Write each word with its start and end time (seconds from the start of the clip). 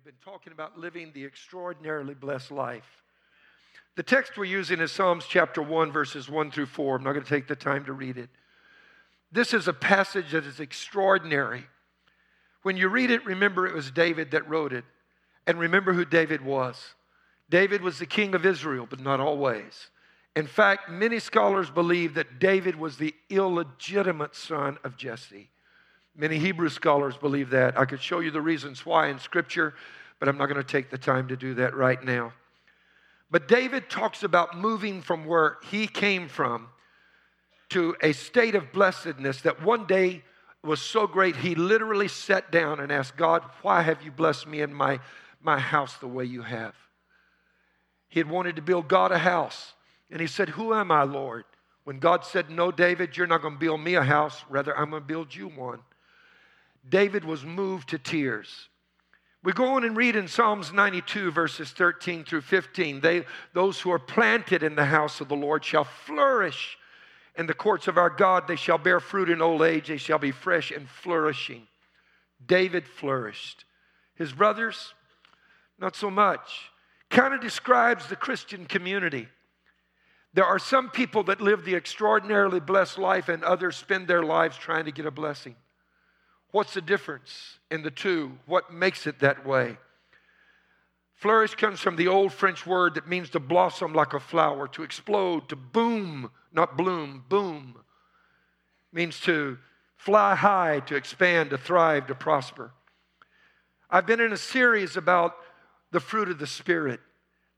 have 0.00 0.06
been 0.06 0.32
talking 0.32 0.54
about 0.54 0.78
living 0.78 1.10
the 1.12 1.22
extraordinarily 1.26 2.14
blessed 2.14 2.50
life. 2.50 3.02
The 3.96 4.02
text 4.02 4.38
we're 4.38 4.46
using 4.46 4.80
is 4.80 4.90
Psalms 4.90 5.26
chapter 5.28 5.60
1, 5.60 5.92
verses 5.92 6.26
1 6.26 6.52
through 6.52 6.66
4. 6.66 6.96
I'm 6.96 7.04
not 7.04 7.12
going 7.12 7.22
to 7.22 7.28
take 7.28 7.46
the 7.46 7.54
time 7.54 7.84
to 7.84 7.92
read 7.92 8.16
it. 8.16 8.30
This 9.30 9.52
is 9.52 9.68
a 9.68 9.74
passage 9.74 10.30
that 10.30 10.46
is 10.46 10.58
extraordinary. 10.58 11.64
When 12.62 12.78
you 12.78 12.88
read 12.88 13.10
it, 13.10 13.26
remember 13.26 13.66
it 13.66 13.74
was 13.74 13.90
David 13.90 14.30
that 14.30 14.48
wrote 14.48 14.72
it, 14.72 14.86
and 15.46 15.58
remember 15.58 15.92
who 15.92 16.06
David 16.06 16.42
was. 16.42 16.94
David 17.50 17.82
was 17.82 17.98
the 17.98 18.06
king 18.06 18.34
of 18.34 18.46
Israel, 18.46 18.86
but 18.88 19.00
not 19.00 19.20
always. 19.20 19.90
In 20.34 20.46
fact, 20.46 20.88
many 20.88 21.18
scholars 21.18 21.68
believe 21.68 22.14
that 22.14 22.38
David 22.38 22.76
was 22.76 22.96
the 22.96 23.14
illegitimate 23.28 24.34
son 24.34 24.78
of 24.82 24.96
Jesse. 24.96 25.50
Many 26.16 26.38
Hebrew 26.38 26.68
scholars 26.68 27.16
believe 27.16 27.50
that. 27.50 27.78
I 27.78 27.84
could 27.84 28.02
show 28.02 28.20
you 28.20 28.30
the 28.30 28.40
reasons 28.40 28.84
why 28.84 29.08
in 29.08 29.18
Scripture, 29.18 29.74
but 30.18 30.28
I'm 30.28 30.36
not 30.36 30.46
going 30.46 30.62
to 30.62 30.64
take 30.64 30.90
the 30.90 30.98
time 30.98 31.28
to 31.28 31.36
do 31.36 31.54
that 31.54 31.74
right 31.74 32.02
now. 32.02 32.32
But 33.30 33.46
David 33.46 33.88
talks 33.88 34.22
about 34.22 34.58
moving 34.58 35.02
from 35.02 35.24
where 35.24 35.58
he 35.70 35.86
came 35.86 36.28
from 36.28 36.68
to 37.70 37.96
a 38.02 38.12
state 38.12 38.56
of 38.56 38.72
blessedness 38.72 39.42
that 39.42 39.62
one 39.62 39.86
day 39.86 40.22
was 40.62 40.82
so 40.82 41.06
great 41.06 41.36
he 41.36 41.54
literally 41.54 42.08
sat 42.08 42.50
down 42.50 42.80
and 42.80 42.92
asked 42.92 43.16
God, 43.16 43.42
Why 43.62 43.82
have 43.82 44.02
you 44.02 44.10
blessed 44.10 44.46
me 44.46 44.60
in 44.60 44.74
my, 44.74 45.00
my 45.40 45.58
house 45.58 45.96
the 45.98 46.08
way 46.08 46.24
you 46.24 46.42
have? 46.42 46.74
He 48.08 48.18
had 48.18 48.28
wanted 48.28 48.56
to 48.56 48.62
build 48.62 48.88
God 48.88 49.12
a 49.12 49.18
house. 49.18 49.74
And 50.10 50.20
he 50.20 50.26
said, 50.26 50.50
Who 50.50 50.74
am 50.74 50.90
I, 50.90 51.04
Lord? 51.04 51.44
When 51.84 51.98
God 51.98 52.24
said, 52.24 52.50
No, 52.50 52.70
David, 52.70 53.16
you're 53.16 53.28
not 53.28 53.42
going 53.42 53.54
to 53.54 53.60
build 53.60 53.80
me 53.80 53.94
a 53.94 54.02
house. 54.02 54.44
Rather, 54.50 54.76
I'm 54.76 54.90
going 54.90 55.02
to 55.02 55.06
build 55.06 55.34
you 55.34 55.48
one. 55.48 55.80
David 56.88 57.24
was 57.24 57.44
moved 57.44 57.90
to 57.90 57.98
tears. 57.98 58.68
We 59.42 59.52
go 59.52 59.74
on 59.74 59.84
and 59.84 59.96
read 59.96 60.16
in 60.16 60.28
Psalms 60.28 60.72
92, 60.72 61.30
verses 61.30 61.70
13 61.70 62.24
through 62.24 62.42
15. 62.42 63.00
They, 63.00 63.24
those 63.54 63.80
who 63.80 63.90
are 63.90 63.98
planted 63.98 64.62
in 64.62 64.74
the 64.74 64.84
house 64.84 65.20
of 65.20 65.28
the 65.28 65.36
Lord 65.36 65.64
shall 65.64 65.84
flourish 65.84 66.76
in 67.36 67.46
the 67.46 67.54
courts 67.54 67.88
of 67.88 67.96
our 67.96 68.10
God. 68.10 68.46
They 68.46 68.56
shall 68.56 68.76
bear 68.76 69.00
fruit 69.00 69.30
in 69.30 69.40
old 69.40 69.62
age. 69.62 69.88
They 69.88 69.96
shall 69.96 70.18
be 70.18 70.30
fresh 70.30 70.70
and 70.70 70.86
flourishing. 70.86 71.66
David 72.44 72.86
flourished. 72.86 73.64
His 74.14 74.32
brothers, 74.32 74.92
not 75.78 75.96
so 75.96 76.10
much. 76.10 76.70
Kind 77.08 77.32
of 77.32 77.40
describes 77.40 78.06
the 78.06 78.16
Christian 78.16 78.66
community. 78.66 79.26
There 80.34 80.44
are 80.44 80.58
some 80.58 80.90
people 80.90 81.24
that 81.24 81.40
live 81.40 81.64
the 81.64 81.74
extraordinarily 81.74 82.60
blessed 82.60 82.98
life, 82.98 83.28
and 83.28 83.42
others 83.42 83.76
spend 83.76 84.06
their 84.06 84.22
lives 84.22 84.56
trying 84.56 84.84
to 84.84 84.92
get 84.92 85.06
a 85.06 85.10
blessing. 85.10 85.56
What's 86.52 86.74
the 86.74 86.80
difference 86.80 87.58
in 87.70 87.82
the 87.82 87.90
two? 87.90 88.38
What 88.46 88.72
makes 88.72 89.06
it 89.06 89.20
that 89.20 89.46
way? 89.46 89.76
Flourish 91.14 91.54
comes 91.54 91.80
from 91.80 91.96
the 91.96 92.08
old 92.08 92.32
French 92.32 92.66
word 92.66 92.94
that 92.94 93.06
means 93.06 93.30
to 93.30 93.40
blossom 93.40 93.92
like 93.92 94.14
a 94.14 94.20
flower, 94.20 94.66
to 94.68 94.82
explode, 94.82 95.48
to 95.50 95.56
boom, 95.56 96.30
not 96.52 96.78
bloom, 96.78 97.24
boom. 97.28 97.74
It 97.76 98.96
means 98.96 99.20
to 99.20 99.58
fly 99.96 100.34
high, 100.34 100.80
to 100.80 100.96
expand, 100.96 101.50
to 101.50 101.58
thrive, 101.58 102.06
to 102.06 102.14
prosper. 102.14 102.72
I've 103.90 104.06
been 104.06 104.20
in 104.20 104.32
a 104.32 104.38
series 104.38 104.96
about 104.96 105.36
the 105.90 106.00
fruit 106.00 106.30
of 106.30 106.38
the 106.38 106.46
Spirit. 106.46 107.00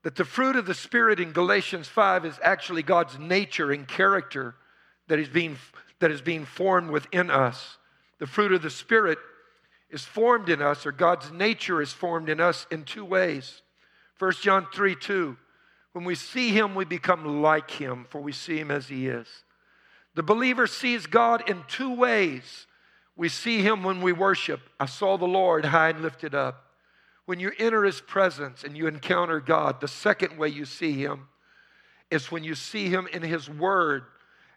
That 0.02 0.16
the 0.16 0.24
fruit 0.24 0.56
of 0.56 0.66
the 0.66 0.74
Spirit 0.74 1.20
in 1.20 1.30
Galatians 1.30 1.86
5 1.86 2.24
is 2.24 2.38
actually 2.42 2.82
God's 2.82 3.18
nature 3.18 3.70
and 3.70 3.86
character 3.86 4.56
that 5.06 5.20
is 5.20 5.28
being, 5.28 5.56
that 6.00 6.10
is 6.10 6.20
being 6.20 6.44
formed 6.44 6.90
within 6.90 7.30
us. 7.30 7.78
The 8.22 8.28
fruit 8.28 8.52
of 8.52 8.62
the 8.62 8.70
Spirit 8.70 9.18
is 9.90 10.04
formed 10.04 10.48
in 10.48 10.62
us, 10.62 10.86
or 10.86 10.92
God's 10.92 11.32
nature 11.32 11.82
is 11.82 11.92
formed 11.92 12.28
in 12.28 12.38
us 12.38 12.68
in 12.70 12.84
two 12.84 13.04
ways. 13.04 13.62
1 14.20 14.34
John 14.40 14.68
3 14.72 14.94
2. 14.94 15.36
When 15.90 16.04
we 16.04 16.14
see 16.14 16.50
him, 16.50 16.76
we 16.76 16.84
become 16.84 17.42
like 17.42 17.68
him, 17.68 18.06
for 18.08 18.20
we 18.20 18.30
see 18.30 18.60
him 18.60 18.70
as 18.70 18.86
he 18.86 19.08
is. 19.08 19.26
The 20.14 20.22
believer 20.22 20.68
sees 20.68 21.08
God 21.08 21.50
in 21.50 21.64
two 21.66 21.92
ways. 21.92 22.68
We 23.16 23.28
see 23.28 23.60
him 23.60 23.82
when 23.82 24.00
we 24.00 24.12
worship. 24.12 24.60
I 24.78 24.86
saw 24.86 25.18
the 25.18 25.24
Lord 25.24 25.64
high 25.64 25.88
and 25.88 26.00
lifted 26.00 26.32
up. 26.32 26.66
When 27.24 27.40
you 27.40 27.50
enter 27.58 27.82
his 27.82 28.00
presence 28.00 28.62
and 28.62 28.76
you 28.76 28.86
encounter 28.86 29.40
God, 29.40 29.80
the 29.80 29.88
second 29.88 30.38
way 30.38 30.46
you 30.46 30.64
see 30.64 30.92
him 30.92 31.26
is 32.08 32.30
when 32.30 32.44
you 32.44 32.54
see 32.54 32.88
him 32.88 33.08
in 33.12 33.22
his 33.22 33.50
word 33.50 34.04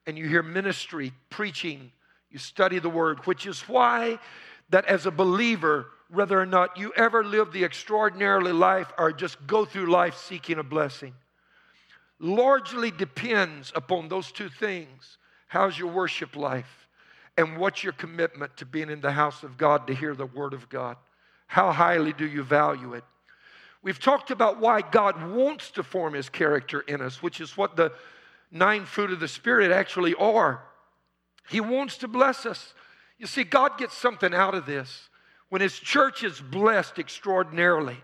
and 0.06 0.20
you 0.20 0.28
hear 0.28 0.44
ministry, 0.44 1.14
preaching, 1.32 1.92
you 2.36 2.40
study 2.40 2.80
the 2.80 2.90
word, 2.90 3.26
which 3.26 3.48
is 3.48 3.62
why 3.62 4.20
that 4.70 4.84
as 4.88 5.06
a 5.06 5.12
believer, 5.12 5.86
whether 6.10 6.38
or 6.38 6.46
not 6.46 6.78
you 6.78 6.92
ever 6.98 7.24
live 7.24 7.54
the 7.54 7.64
extraordinarily 7.64 8.52
life 8.52 8.92
or 8.98 9.14
just 9.14 9.48
go 9.48 9.64
through 9.64 9.86
life 9.86 10.18
seeking 10.18 10.60
a 10.60 10.64
blessing, 10.64 11.14
largely 12.20 12.92
depends 12.92 13.72
upon 13.74 14.10
those 14.10 14.34
two 14.34 14.50
things. 14.50 15.18
How's 15.48 15.80
your 15.80 15.88
worship 15.88 16.36
life? 16.36 16.90
And 17.38 17.58
what's 17.58 17.86
your 17.86 17.94
commitment 17.94 18.58
to 18.58 18.66
being 18.66 18.90
in 18.90 19.00
the 19.00 19.14
house 19.14 19.44
of 19.44 19.58
God 19.58 19.88
to 19.88 19.96
hear 19.96 20.14
the 20.14 20.26
word 20.26 20.52
of 20.52 20.68
God? 20.68 20.98
How 21.48 21.72
highly 21.72 22.12
do 22.12 22.28
you 22.28 22.44
value 22.44 22.96
it? 22.96 23.06
We've 23.82 23.98
talked 23.98 24.30
about 24.30 24.60
why 24.60 24.82
God 24.82 25.32
wants 25.32 25.72
to 25.72 25.84
form 25.84 26.16
his 26.16 26.28
character 26.28 26.82
in 26.82 27.00
us, 27.00 27.24
which 27.24 27.40
is 27.40 27.56
what 27.56 27.78
the 27.78 27.94
nine 28.52 28.84
fruit 28.84 29.14
of 29.14 29.22
the 29.22 29.30
Spirit 29.30 29.72
actually 29.72 30.16
are. 30.16 30.62
He 31.50 31.62
wants 31.62 31.98
to 31.98 32.08
bless 32.08 32.46
us. 32.46 32.74
You 33.18 33.28
see, 33.28 33.44
God 33.44 33.78
gets 33.78 33.98
something 33.98 34.34
out 34.34 34.56
of 34.56 34.66
this. 34.66 35.10
When 35.50 35.62
His 35.62 35.78
church 35.78 36.24
is 36.24 36.42
blessed 36.42 37.00
extraordinarily, 37.00 37.98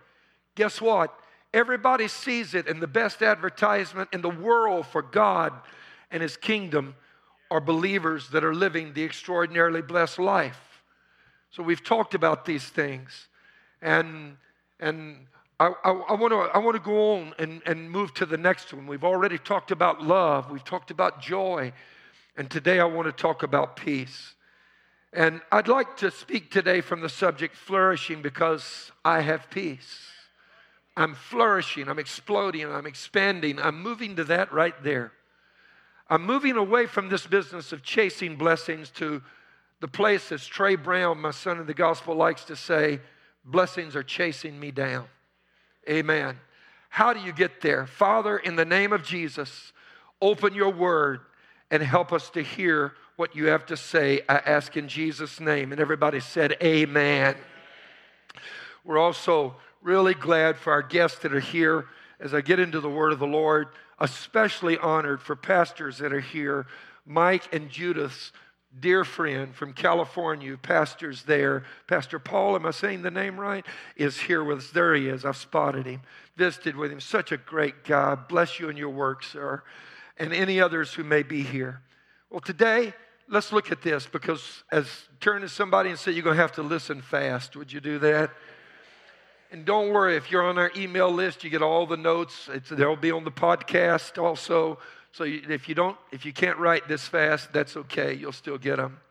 guess 0.56 0.80
what? 0.80 1.14
Everybody 1.54 2.08
sees 2.08 2.54
it, 2.54 2.68
and 2.68 2.82
the 2.82 2.88
best 2.88 3.22
advertisement 3.22 4.10
in 4.14 4.22
the 4.22 4.30
world 4.30 4.86
for 4.88 5.02
God 5.02 5.54
and 6.12 6.22
His 6.22 6.38
kingdom 6.38 6.96
are 7.50 7.60
believers 7.60 8.30
that 8.30 8.44
are 8.44 8.56
living 8.56 8.94
the 8.94 9.04
extraordinarily 9.04 9.82
blessed 9.82 10.20
life. 10.20 10.84
So 11.50 11.62
we've 11.62 11.84
talked 11.84 12.14
about 12.14 12.46
these 12.46 12.64
things. 12.64 13.28
And, 13.82 14.38
and 14.80 15.28
I, 15.60 15.74
I, 15.84 15.92
I 15.92 16.14
want 16.14 16.32
to 16.32 16.38
I 16.38 16.60
wanna 16.60 16.80
go 16.80 17.16
on 17.16 17.34
and, 17.38 17.62
and 17.66 17.92
move 17.92 18.14
to 18.16 18.26
the 18.26 18.38
next 18.38 18.74
one. 18.74 18.88
We've 18.88 19.04
already 19.04 19.38
talked 19.38 19.72
about 19.72 20.02
love, 20.02 20.50
we've 20.50 20.64
talked 20.64 20.92
about 20.92 21.22
joy, 21.22 21.74
and 22.42 22.50
today 22.50 22.80
I 22.80 22.86
want 22.86 23.06
to 23.06 23.12
talk 23.12 23.44
about 23.44 23.76
peace. 23.76 24.34
And 25.14 25.42
I'd 25.52 25.68
like 25.68 25.98
to 25.98 26.10
speak 26.10 26.50
today 26.50 26.82
from 26.82 27.02
the 27.02 27.08
subject 27.08 27.56
flourishing 27.56 28.24
because 28.24 28.92
I 29.06 29.22
have 29.22 29.52
peace. 29.52 30.08
I'm 30.98 31.14
flourishing, 31.14 31.88
I'm 31.88 32.00
exploding, 32.00 32.66
I'm 32.66 32.88
expanding. 32.88 33.60
I'm 33.60 33.84
moving 33.84 34.16
to 34.16 34.24
that 34.24 34.52
right 34.52 34.74
there. 34.82 35.12
I'm 36.10 36.26
moving 36.26 36.58
away 36.58 36.88
from 36.88 37.10
this 37.10 37.28
business 37.28 37.74
of 37.74 37.84
chasing 37.84 38.38
blessings 38.38 38.90
to 38.96 39.22
the 39.80 39.88
place, 39.88 40.32
as 40.32 40.44
Trey 40.44 40.76
Brown, 40.76 41.22
my 41.22 41.30
son 41.30 41.60
in 41.60 41.68
the 41.68 41.76
gospel, 41.76 42.16
likes 42.16 42.46
to 42.46 42.56
say, 42.56 43.02
blessings 43.46 43.96
are 43.96 44.02
chasing 44.02 44.60
me 44.60 44.72
down. 44.72 45.06
Amen. 45.88 46.40
How 46.90 47.14
do 47.14 47.20
you 47.20 47.34
get 47.34 47.62
there? 47.62 47.86
Father, 47.86 48.36
in 48.36 48.56
the 48.56 48.66
name 48.66 48.94
of 48.94 49.04
Jesus, 49.04 49.74
open 50.20 50.56
your 50.56 50.72
word 50.72 51.20
and 51.72 51.82
help 51.82 52.12
us 52.12 52.30
to 52.32 52.44
hear 52.44 52.94
what 53.16 53.36
you 53.36 53.48
have 53.48 53.66
to 53.68 53.78
say. 53.78 54.22
I 54.28 54.36
ask 54.36 54.76
in 54.76 54.90
Jesus' 54.90 55.40
name. 55.40 55.72
And 55.72 55.80
everybody 55.80 56.20
said, 56.20 56.58
Amen. 56.62 57.36
We're 58.84 58.98
also 58.98 59.56
really 59.82 60.14
glad 60.14 60.58
for 60.58 60.74
our 60.74 60.82
guests 60.82 61.20
that 61.20 61.34
are 61.34 61.40
here 61.40 61.86
as 62.20 62.34
I 62.34 62.42
get 62.42 62.60
into 62.60 62.82
the 62.82 62.90
word 62.90 63.14
of 63.14 63.20
the 63.20 63.28
Lord, 63.28 63.70
especially 64.00 64.78
honored 64.78 65.22
for 65.22 65.36
pastors 65.36 65.98
that 66.00 66.14
are 66.14 66.20
here. 66.20 66.68
Mike 67.06 67.54
and 67.54 67.70
Judith's 67.70 68.32
dear 68.80 69.04
friend 69.04 69.56
from 69.56 69.74
California, 69.74 70.58
pastors 70.58 71.24
there. 71.24 71.64
Pastor 71.88 72.20
Paul, 72.20 72.56
am 72.56 72.66
I 72.66 72.72
saying 72.72 73.02
the 73.02 73.12
name 73.12 73.40
right? 73.40 73.66
Is 73.96 74.18
here 74.18 74.44
with 74.44 74.60
us. 74.60 74.70
There 74.72 74.94
he 74.94 75.08
is. 75.08 75.26
I've 75.26 75.38
spotted 75.38 75.86
him, 75.86 76.02
visited 76.36 76.76
with 76.76 76.92
him. 76.92 77.00
Such 77.00 77.32
a 77.32 77.38
great 77.38 77.84
guy. 77.84 78.16
Bless 78.16 78.60
you 78.60 78.70
in 78.70 78.78
your 78.78 78.90
work, 78.90 79.24
sir 79.24 79.64
and 80.18 80.34
any 80.34 80.60
others 80.60 80.94
who 80.94 81.04
may 81.04 81.24
be 81.24 81.44
here. 81.44 81.82
Well, 82.30 82.42
today, 82.42 82.94
let's 83.28 83.52
look 83.52 83.72
at 83.72 83.82
this 83.82 84.06
because 84.06 84.64
as 84.72 84.88
turn 85.20 85.42
to 85.42 85.50
somebody 85.50 85.90
and 85.90 85.98
say, 85.98 86.12
You're 86.12 86.24
going 86.24 86.36
to 86.36 86.42
have 86.42 86.54
to 86.54 86.64
listen 86.64 87.02
fast. 87.02 87.56
Would 87.56 87.72
you 87.72 87.80
do 87.80 88.00
that? 88.00 88.32
And 89.52 89.66
don't 89.66 89.92
worry, 89.92 90.16
if 90.16 90.32
you're 90.32 90.44
on 90.44 90.58
our 90.58 90.72
email 90.78 91.12
list, 91.12 91.44
you 91.44 91.50
get 91.50 91.62
all 91.62 91.86
the 91.86 91.98
notes. 91.98 92.50
It's, 92.54 92.70
they'll 92.70 92.96
be 92.96 93.12
on 93.12 93.26
the 93.26 93.32
podcast 93.32 94.22
also. 94.22 94.80
So 95.12 95.26
if 95.26 95.68
you 95.68 95.76
don't, 95.76 95.98
if 96.14 96.26
you 96.26 96.32
can't 96.32 96.58
write 96.58 96.88
this 96.88 97.06
fast, 97.06 97.52
that's 97.52 97.76
okay. 97.76 98.14
You'll 98.14 98.32
still 98.32 98.58
get 98.58 98.78
them. 98.78 99.02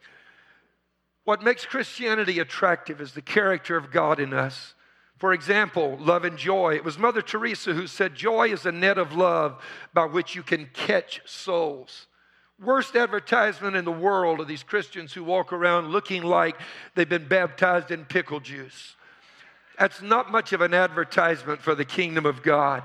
What 1.25 1.43
makes 1.43 1.67
Christianity 1.67 2.38
attractive 2.38 3.02
is 3.02 3.12
the 3.12 3.20
character 3.20 3.76
of 3.76 3.91
God 3.91 4.19
in 4.19 4.32
us. 4.32 4.75
For 5.20 5.34
example, 5.34 5.99
love 6.00 6.25
and 6.25 6.38
joy. 6.38 6.76
It 6.76 6.84
was 6.84 6.99
Mother 6.99 7.20
Teresa 7.20 7.75
who 7.75 7.87
said, 7.87 8.14
Joy 8.14 8.49
is 8.49 8.64
a 8.64 8.72
net 8.72 8.96
of 8.96 9.12
love 9.12 9.62
by 9.93 10.06
which 10.06 10.34
you 10.34 10.43
can 10.43 10.67
catch 10.72 11.20
souls. 11.26 12.06
Worst 12.58 12.96
advertisement 12.96 13.76
in 13.76 13.84
the 13.84 13.93
world 13.93 14.40
are 14.40 14.46
these 14.46 14.62
Christians 14.62 15.12
who 15.12 15.22
walk 15.22 15.52
around 15.52 15.88
looking 15.88 16.22
like 16.22 16.58
they've 16.94 17.06
been 17.06 17.28
baptized 17.28 17.90
in 17.90 18.06
pickle 18.06 18.40
juice. 18.40 18.96
That's 19.78 20.00
not 20.00 20.32
much 20.32 20.55
of 20.55 20.62
an 20.62 20.72
advertisement 20.72 21.61
for 21.61 21.75
the 21.75 21.84
kingdom 21.84 22.25
of 22.25 22.43
God. 22.43 22.82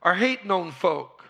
Are 0.00 0.14
hate 0.14 0.46
known 0.46 0.70
folk. 0.70 1.24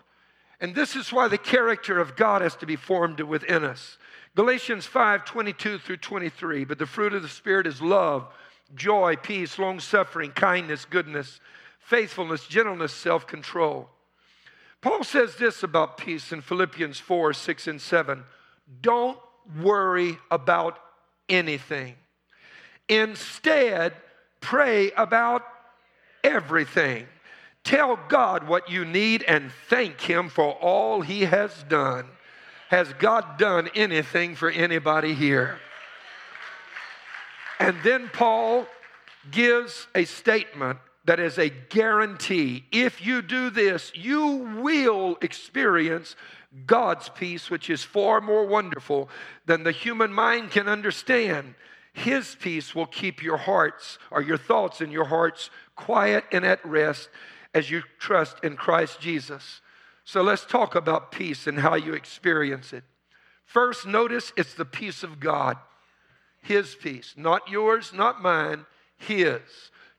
And 0.61 0.75
this 0.75 0.95
is 0.95 1.11
why 1.11 1.27
the 1.27 1.39
character 1.39 1.99
of 1.99 2.15
God 2.15 2.43
has 2.43 2.55
to 2.57 2.67
be 2.67 2.75
formed 2.75 3.19
within 3.19 3.63
us. 3.63 3.97
Galatians 4.35 4.85
5 4.85 5.25
22 5.25 5.79
through 5.79 5.97
23. 5.97 6.65
But 6.65 6.77
the 6.77 6.85
fruit 6.85 7.13
of 7.13 7.23
the 7.23 7.29
Spirit 7.29 7.65
is 7.65 7.81
love, 7.81 8.27
joy, 8.73 9.15
peace, 9.15 9.59
long 9.59 9.79
suffering, 9.79 10.31
kindness, 10.31 10.85
goodness, 10.85 11.39
faithfulness, 11.79 12.47
gentleness, 12.47 12.93
self 12.93 13.27
control. 13.27 13.89
Paul 14.81 15.03
says 15.03 15.35
this 15.35 15.63
about 15.63 15.97
peace 15.97 16.31
in 16.31 16.41
Philippians 16.41 16.99
4 16.99 17.33
6 17.33 17.67
and 17.67 17.81
7. 17.81 18.23
Don't 18.81 19.17
worry 19.61 20.17
about 20.31 20.79
anything. 21.29 21.95
Instead, 22.87 23.93
pray 24.41 24.91
about 24.91 25.43
everything. 26.23 27.07
Tell 27.63 27.99
God 28.09 28.47
what 28.47 28.69
you 28.69 28.85
need 28.85 29.23
and 29.23 29.51
thank 29.69 30.01
Him 30.01 30.29
for 30.29 30.53
all 30.53 31.01
He 31.01 31.21
has 31.21 31.63
done. 31.67 32.05
Has 32.69 32.93
God 32.93 33.37
done 33.37 33.69
anything 33.75 34.35
for 34.35 34.49
anybody 34.49 35.13
here? 35.13 35.59
And 37.59 37.77
then 37.83 38.09
Paul 38.11 38.67
gives 39.31 39.87
a 39.95 40.05
statement 40.05 40.79
that 41.05 41.19
is 41.19 41.37
a 41.37 41.49
guarantee. 41.49 42.65
If 42.71 43.05
you 43.05 43.21
do 43.21 43.49
this, 43.49 43.91
you 43.95 44.59
will 44.61 45.17
experience 45.21 46.15
God's 46.65 47.09
peace, 47.09 47.49
which 47.49 47.69
is 47.69 47.83
far 47.83 48.21
more 48.21 48.45
wonderful 48.45 49.09
than 49.45 49.63
the 49.63 49.71
human 49.71 50.11
mind 50.11 50.51
can 50.51 50.67
understand. 50.67 51.55
His 51.93 52.35
peace 52.39 52.73
will 52.73 52.85
keep 52.85 53.23
your 53.23 53.37
hearts 53.37 53.99
or 54.11 54.21
your 54.21 54.37
thoughts 54.37 54.81
and 54.81 54.91
your 54.91 55.05
hearts 55.05 55.49
quiet 55.75 56.25
and 56.31 56.45
at 56.45 56.65
rest 56.65 57.09
as 57.53 57.69
you 57.69 57.83
trust 57.99 58.43
in 58.43 58.55
Christ 58.55 58.99
Jesus. 58.99 59.61
So 60.03 60.21
let's 60.21 60.45
talk 60.45 60.75
about 60.75 61.11
peace 61.11 61.47
and 61.47 61.59
how 61.59 61.75
you 61.75 61.93
experience 61.93 62.73
it. 62.73 62.83
First, 63.45 63.85
notice 63.85 64.33
it's 64.35 64.53
the 64.53 64.65
peace 64.65 65.03
of 65.03 65.19
God. 65.19 65.57
His 66.45 66.75
peace, 66.75 67.13
not 67.17 67.49
yours, 67.49 67.91
not 67.93 68.21
mine, 68.21 68.65
His. 68.97 69.41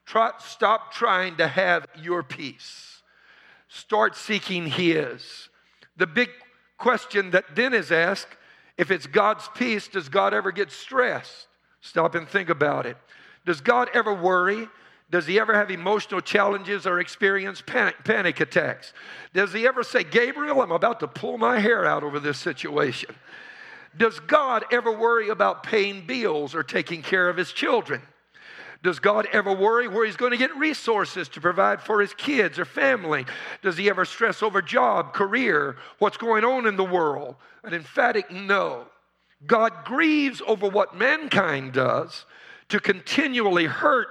Try, 0.05 0.31
stop 0.39 0.93
trying 0.93 1.37
to 1.39 1.49
have 1.49 1.87
your 2.01 2.23
peace. 2.23 3.03
Start 3.69 4.15
seeking 4.17 4.67
His. 4.67 5.49
The 5.97 6.07
big 6.07 6.31
question 6.79 7.33
that 7.33 7.57
then 7.57 7.75
is 7.75 7.91
asked 7.91 8.37
if 8.79 8.91
it's 8.91 9.07
God's 9.07 9.49
peace, 9.57 9.89
does 9.89 10.09
God 10.09 10.35
ever 10.35 10.53
get 10.53 10.71
stressed? 10.71 11.49
Stop 11.81 12.15
and 12.15 12.29
think 12.29 12.49
about 12.49 12.87
it. 12.87 12.97
Does 13.45 13.61
God 13.61 13.89
ever 13.93 14.15
worry? 14.15 14.69
Does 15.11 15.27
he 15.27 15.41
ever 15.41 15.55
have 15.55 15.71
emotional 15.71 16.21
challenges 16.21 16.87
or 16.87 17.01
experience 17.01 17.61
panic, 17.61 17.97
panic, 18.05 18.41
attacks? 18.41 18.93
Does 19.33 19.53
he 19.53 19.67
ever 19.67 19.83
say, 19.83 20.05
Gabriel, 20.05 20.61
I'm 20.61 20.73
about 20.73 21.01
to 21.01 21.09
pull 21.09 21.39
my 21.39 21.59
hair 21.59 21.85
out 21.85 22.05
over 22.05 22.21
this 22.21 22.39
situation? 22.39 23.15
Does 23.97 24.21
God 24.21 24.65
ever 24.71 24.93
worry 24.93 25.29
about 25.29 25.63
paying 25.63 26.07
bills 26.07 26.55
or 26.55 26.63
taking 26.63 27.03
care 27.03 27.29
of 27.29 27.37
his 27.37 27.53
children? 27.53 28.03
Does 28.83 28.99
God 28.99 29.27
ever 29.33 29.53
worry 29.53 29.89
where 29.89 30.05
he's 30.05 30.17
going 30.17 30.33
to 30.33 30.37
get 30.37 30.55
resources 30.57 31.29
to 31.31 31.41
provide 31.41 31.81
for 31.81 32.01
his 32.01 32.15
kids 32.15 32.59
or 32.59 32.65
family? 32.65 33.25
Does 33.63 33.77
he 33.77 33.89
ever 33.89 34.05
stress 34.05 34.43
over 34.43 34.61
job, 34.61 35.13
career, 35.13 35.77
what's 35.99 36.17
going 36.19 36.45
on 36.45 36.67
in 36.67 36.77
the 36.77 36.85
world? 36.85 37.37
An 37.65 37.75
emphatic 37.75 38.31
no. 38.31 38.87
God 39.47 39.73
grieves 39.85 40.43
over 40.47 40.69
what 40.69 40.97
mankind 40.97 41.73
does 41.73 42.27
to 42.69 42.81
continually 42.81 43.67
hurt 43.67 44.09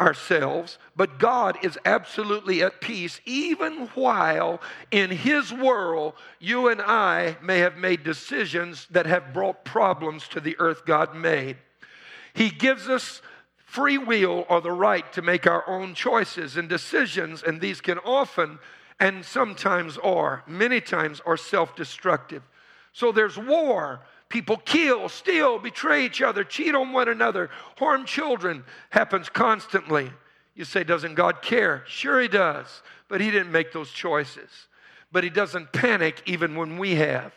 ourselves, 0.00 0.78
but 0.94 1.18
God 1.18 1.58
is 1.64 1.78
absolutely 1.84 2.62
at 2.62 2.80
peace, 2.80 3.20
even 3.24 3.86
while 3.94 4.60
in 4.90 5.10
His 5.10 5.52
world, 5.52 6.14
you 6.38 6.68
and 6.68 6.82
I 6.82 7.36
may 7.42 7.58
have 7.60 7.76
made 7.76 8.04
decisions 8.04 8.86
that 8.90 9.06
have 9.06 9.32
brought 9.32 9.64
problems 9.64 10.28
to 10.28 10.40
the 10.40 10.56
earth 10.58 10.84
God 10.84 11.14
made. 11.14 11.56
He 12.34 12.50
gives 12.50 12.88
us 12.88 13.22
free 13.56 13.98
will 13.98 14.44
or 14.48 14.60
the 14.60 14.72
right 14.72 15.10
to 15.14 15.22
make 15.22 15.46
our 15.46 15.66
own 15.68 15.94
choices 15.94 16.56
and 16.56 16.68
decisions, 16.68 17.42
and 17.42 17.60
these 17.60 17.80
can 17.80 17.98
often 17.98 18.58
and 18.98 19.24
sometimes 19.24 19.98
are, 19.98 20.42
many 20.46 20.80
times, 20.80 21.20
are 21.26 21.36
self 21.36 21.76
destructive. 21.76 22.42
So 22.92 23.12
there's 23.12 23.36
war 23.36 24.00
People 24.28 24.56
kill, 24.56 25.08
steal, 25.08 25.58
betray 25.58 26.04
each 26.04 26.20
other, 26.20 26.42
cheat 26.42 26.74
on 26.74 26.92
one 26.92 27.08
another, 27.08 27.50
harm 27.78 28.04
children. 28.04 28.64
Happens 28.90 29.28
constantly. 29.28 30.10
You 30.54 30.64
say, 30.64 30.84
doesn't 30.84 31.14
God 31.14 31.42
care? 31.42 31.84
Sure, 31.86 32.20
He 32.20 32.28
does. 32.28 32.82
But 33.08 33.20
He 33.20 33.30
didn't 33.30 33.52
make 33.52 33.72
those 33.72 33.90
choices. 33.90 34.50
But 35.12 35.22
He 35.22 35.30
doesn't 35.30 35.72
panic 35.72 36.22
even 36.26 36.56
when 36.56 36.78
we 36.78 36.96
have. 36.96 37.32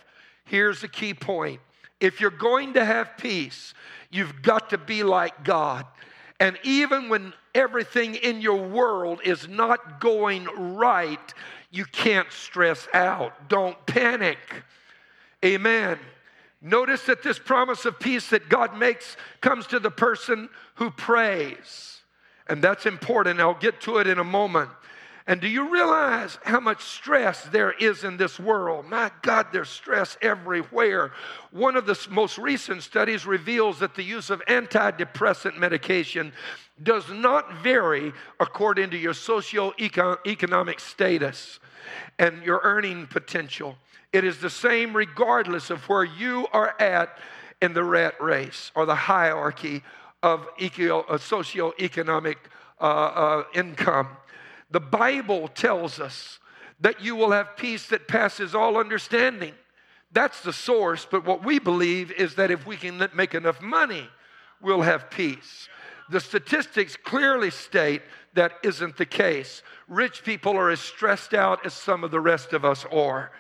Here's 0.46 0.82
the 0.82 0.88
key 0.88 1.14
point 1.14 1.62
if 2.00 2.22
you're 2.22 2.32
going 2.32 2.74
to 2.74 2.86
have 2.86 3.18
peace, 3.18 3.74
you've 4.10 4.42
got 4.42 4.70
to 4.72 4.78
be 4.78 5.04
like 5.04 5.44
God. 5.44 5.86
And 6.40 6.58
even 6.64 7.10
when 7.10 7.34
everything 7.54 8.16
in 8.16 8.42
your 8.42 8.68
world 8.68 9.20
is 9.26 9.48
not 9.48 10.00
going 10.00 10.46
right, 10.78 11.34
you 11.72 11.84
can't 11.86 12.32
stress 12.32 12.88
out. 12.94 13.50
Don't 13.50 13.86
panic. 13.86 14.38
Amen. 15.44 16.00
Notice 16.62 17.04
that 17.06 17.24
this 17.24 17.40
promise 17.40 17.86
of 17.86 18.00
peace 18.00 18.30
that 18.30 18.50
God 18.50 18.78
makes 18.78 19.16
comes 19.42 19.68
to 19.68 19.80
the 19.80 19.92
person 19.92 20.50
who 20.76 20.92
prays. 20.92 22.02
And 22.48 22.62
that's 22.62 22.86
important. 22.86 23.40
I'll 23.40 23.54
get 23.54 23.80
to 23.82 23.98
it 24.00 24.08
in 24.08 24.20
a 24.20 24.24
moment. 24.24 24.70
And 25.28 25.40
do 25.40 25.48
you 25.48 25.72
realize 25.72 26.40
how 26.44 26.60
much 26.60 26.84
stress 26.84 27.44
there 27.44 27.72
is 27.72 28.04
in 28.04 28.18
this 28.18 28.40
world? 28.40 28.88
My 28.88 29.12
God, 29.22 29.48
there's 29.54 29.70
stress 29.70 30.18
everywhere. 30.24 31.12
One 31.52 31.76
of 31.76 31.86
the 31.86 31.96
most 32.10 32.40
recent 32.40 32.82
studies 32.82 33.28
reveals 33.28 33.78
that 33.80 33.94
the 33.94 34.02
use 34.02 34.32
of 34.32 34.42
antidepressant 34.48 35.56
medication 35.56 36.34
does 36.82 37.08
not 37.12 37.62
vary 37.62 38.12
according 38.40 38.90
to 38.90 38.98
your 38.98 39.14
socio-economic 39.14 40.80
status 40.80 41.60
and 42.18 42.42
your 42.42 42.62
earning 42.64 43.06
potential. 43.06 43.78
It 44.12 44.24
is 44.24 44.40
the 44.40 44.50
same 44.50 44.96
regardless 44.96 45.70
of 45.70 45.88
where 45.88 46.04
you 46.04 46.48
are 46.52 46.80
at 46.80 47.18
in 47.62 47.74
the 47.74 47.84
rat 47.84 48.20
race 48.22 48.72
or 48.76 48.86
the 48.86 48.96
hierarchy 48.96 49.84
of 50.24 50.48
eco- 50.58 51.02
uh, 51.02 51.18
socioeconomic 51.18 52.38
uh, 52.80 52.84
uh, 52.84 53.44
income. 53.54 54.10
The 54.72 54.80
Bible 54.80 55.48
tells 55.50 56.00
us 56.00 56.40
that 56.80 57.02
you 57.02 57.16
will 57.16 57.32
have 57.32 57.58
peace 57.58 57.88
that 57.88 58.08
passes 58.08 58.56
all 58.56 58.78
understanding. 58.78 59.54
That's 60.12 60.42
the 60.42 60.54
source, 60.54 61.06
but 61.10 61.26
what 61.26 61.44
we 61.44 61.60
believe 61.60 62.12
is 62.12 62.36
that 62.36 62.52
if 62.52 62.66
we 62.66 62.78
can 62.78 63.10
make 63.14 63.36
enough 63.36 63.62
money, 63.62 64.08
we'll 64.62 64.82
have 64.82 65.10
peace. 65.10 65.68
The 66.10 66.20
statistics 66.20 66.96
clearly 66.96 67.52
state 67.52 68.02
that 68.34 68.54
isn't 68.64 68.98
the 68.98 69.06
case. 69.06 69.62
Rich 69.88 70.24
people 70.24 70.58
are 70.58 70.72
as 70.72 70.80
stressed 70.80 71.34
out 71.34 71.66
as 71.66 71.74
some 71.74 72.04
of 72.04 72.10
the 72.10 72.20
rest 72.20 72.54
of 72.54 72.66
us 72.66 72.86
are 72.92 73.32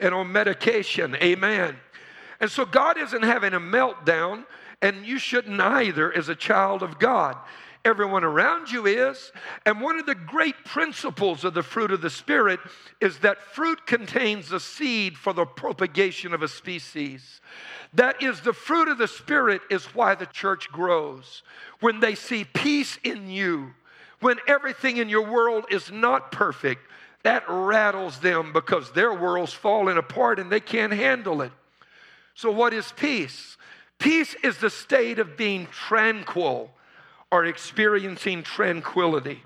and 0.00 0.14
on 0.14 0.32
medication. 0.32 1.16
Amen. 1.16 1.76
And 2.40 2.50
so 2.50 2.64
God 2.64 2.98
isn't 2.98 3.22
having 3.22 3.54
a 3.54 3.60
meltdown, 3.60 4.44
and 4.80 5.06
you 5.06 5.18
shouldn't 5.18 5.60
either 5.60 6.12
as 6.12 6.28
a 6.28 6.34
child 6.34 6.82
of 6.82 6.98
God. 6.98 7.36
Everyone 7.84 8.22
around 8.22 8.70
you 8.70 8.86
is. 8.86 9.32
And 9.66 9.80
one 9.80 9.98
of 9.98 10.06
the 10.06 10.14
great 10.14 10.64
principles 10.64 11.44
of 11.44 11.54
the 11.54 11.64
fruit 11.64 11.90
of 11.90 12.00
the 12.00 12.10
Spirit 12.10 12.60
is 13.00 13.18
that 13.20 13.42
fruit 13.42 13.86
contains 13.86 14.48
the 14.48 14.60
seed 14.60 15.18
for 15.18 15.32
the 15.32 15.44
propagation 15.44 16.32
of 16.32 16.42
a 16.42 16.48
species. 16.48 17.40
That 17.94 18.22
is, 18.22 18.40
the 18.40 18.52
fruit 18.52 18.88
of 18.88 18.98
the 18.98 19.08
Spirit 19.08 19.62
is 19.68 19.84
why 19.86 20.14
the 20.14 20.26
church 20.26 20.70
grows. 20.70 21.42
When 21.80 21.98
they 21.98 22.14
see 22.14 22.44
peace 22.44 22.98
in 23.02 23.28
you, 23.28 23.74
when 24.20 24.38
everything 24.46 24.98
in 24.98 25.08
your 25.08 25.28
world 25.28 25.66
is 25.68 25.90
not 25.90 26.30
perfect, 26.30 26.82
that 27.22 27.44
rattles 27.48 28.18
them 28.18 28.52
because 28.52 28.90
their 28.92 29.14
world's 29.14 29.52
falling 29.52 29.96
apart 29.96 30.38
and 30.38 30.50
they 30.50 30.60
can't 30.60 30.92
handle 30.92 31.42
it. 31.42 31.52
So, 32.34 32.50
what 32.50 32.72
is 32.72 32.92
peace? 32.96 33.56
Peace 33.98 34.34
is 34.42 34.58
the 34.58 34.70
state 34.70 35.18
of 35.18 35.36
being 35.36 35.68
tranquil 35.68 36.72
or 37.30 37.44
experiencing 37.44 38.42
tranquility. 38.42 39.42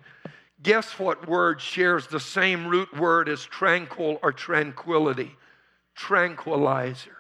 Guess 0.63 0.99
what 0.99 1.29
word 1.29 1.61
shares 1.61 2.07
the 2.07 2.21
same 2.21 2.67
root 2.67 2.97
word 2.97 3.29
as 3.29 3.45
tranquil 3.45 4.19
or 4.23 4.33
tranquility? 4.33 5.37
Tranquilizer. 5.95 7.17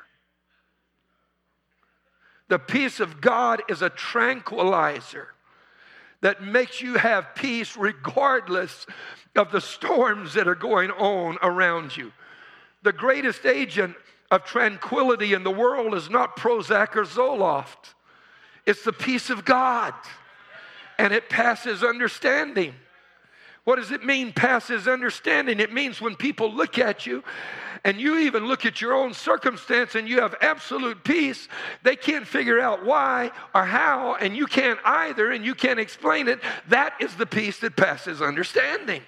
The 2.48 2.58
peace 2.58 3.00
of 3.00 3.20
God 3.20 3.62
is 3.68 3.82
a 3.82 3.90
tranquilizer 3.90 5.28
that 6.20 6.42
makes 6.42 6.80
you 6.80 6.94
have 6.94 7.34
peace 7.34 7.76
regardless 7.76 8.86
of 9.34 9.52
the 9.52 9.60
storms 9.60 10.34
that 10.34 10.48
are 10.48 10.54
going 10.54 10.90
on 10.90 11.38
around 11.42 11.96
you. 11.96 12.12
The 12.82 12.92
greatest 12.92 13.44
agent 13.44 13.96
of 14.30 14.44
tranquility 14.44 15.34
in 15.34 15.44
the 15.44 15.50
world 15.50 15.94
is 15.94 16.10
not 16.10 16.36
Prozac 16.36 16.96
or 16.96 17.04
Zoloft, 17.04 17.94
it's 18.64 18.82
the 18.82 18.92
peace 18.92 19.30
of 19.30 19.44
God. 19.44 19.94
and 20.98 21.12
it 21.12 21.28
passes 21.28 21.82
understanding. 21.84 22.74
What 23.66 23.76
does 23.80 23.90
it 23.90 24.04
mean, 24.04 24.32
passes 24.32 24.86
understanding? 24.86 25.58
It 25.58 25.72
means 25.72 26.00
when 26.00 26.14
people 26.14 26.54
look 26.54 26.78
at 26.78 27.04
you 27.04 27.24
and 27.82 28.00
you 28.00 28.20
even 28.20 28.46
look 28.46 28.64
at 28.64 28.80
your 28.80 28.94
own 28.94 29.12
circumstance 29.12 29.96
and 29.96 30.08
you 30.08 30.20
have 30.20 30.36
absolute 30.40 31.02
peace, 31.02 31.48
they 31.82 31.96
can't 31.96 32.28
figure 32.28 32.60
out 32.60 32.86
why 32.86 33.32
or 33.52 33.64
how, 33.64 34.14
and 34.14 34.36
you 34.36 34.46
can't 34.46 34.78
either, 34.84 35.32
and 35.32 35.44
you 35.44 35.56
can't 35.56 35.80
explain 35.80 36.28
it. 36.28 36.38
That 36.68 36.94
is 37.00 37.16
the 37.16 37.26
peace 37.26 37.58
that 37.58 37.74
passes 37.74 38.22
understanding. 38.22 39.02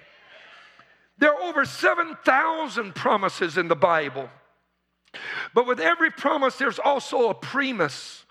There 1.19 1.33
are 1.33 1.41
over 1.41 1.63
7,000 1.63 2.93
promises 2.93 3.57
in 3.57 3.69
the 3.69 3.77
Bible. 3.77 4.29
But 5.53 5.67
with 5.67 5.79
every 5.79 6.11
promise, 6.11 6.57
there's 6.57 6.79
also 6.79 7.29
a 7.29 7.33
premise. 7.33 8.25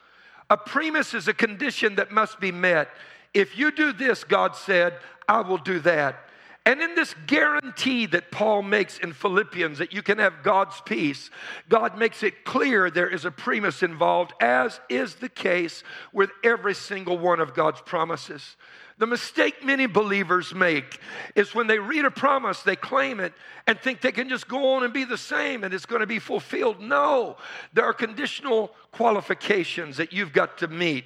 A 0.51 0.59
premise 0.59 1.15
is 1.15 1.27
a 1.27 1.33
condition 1.33 1.95
that 1.95 2.13
must 2.13 2.39
be 2.39 2.53
met. 2.53 2.91
If 3.39 3.57
you 3.57 3.71
do 3.71 3.93
this, 3.93 4.25
God 4.25 4.57
said, 4.57 4.95
I 5.29 5.43
will 5.43 5.59
do 5.59 5.79
that. 5.81 6.29
And 6.67 6.83
in 6.83 6.97
this 6.97 7.15
guarantee 7.29 8.07
that 8.07 8.33
Paul 8.33 8.63
makes 8.63 8.99
in 8.99 9.13
Philippians 9.13 9.79
that 9.79 9.93
you 9.93 10.03
can 10.03 10.19
have 10.19 10.43
God's 10.43 10.81
peace, 10.81 11.31
God 11.69 11.97
makes 11.97 12.25
it 12.25 12.45
clear 12.45 12.91
there 12.91 13.09
is 13.09 13.25
a 13.25 13.31
premise 13.31 13.85
involved, 13.85 14.33
as 14.41 14.81
is 14.89 15.15
the 15.15 15.29
case 15.29 15.85
with 16.13 16.31
every 16.43 16.75
single 16.75 17.17
one 17.17 17.39
of 17.39 17.55
God's 17.55 17.81
promises. 17.81 18.57
The 18.99 19.07
mistake 19.07 19.65
many 19.65 19.87
believers 19.87 20.53
make 20.53 20.99
is 21.37 21.55
when 21.55 21.69
they 21.69 21.79
read 21.79 22.07
a 22.07 22.11
promise, 22.11 22.63
they 22.63 22.75
claim 22.75 23.21
it 23.21 23.35
and 23.69 23.79
think 23.79 24.01
they 24.01 24.11
can 24.11 24.29
just 24.29 24.49
go 24.49 24.75
on 24.75 24.83
and 24.83 24.93
be 24.93 25.05
the 25.05 25.17
same 25.17 25.63
and 25.63 25.73
it's 25.73 25.87
going 25.87 26.01
to 26.01 26.09
be 26.09 26.19
fulfilled. 26.19 26.81
No, 26.81 27.37
there 27.73 27.85
are 27.85 27.95
conditional 27.95 28.75
qualifications 28.91 29.97
that 29.99 30.13
you've 30.13 30.33
got 30.33 30.59
to 30.59 30.67
meet. 30.67 31.05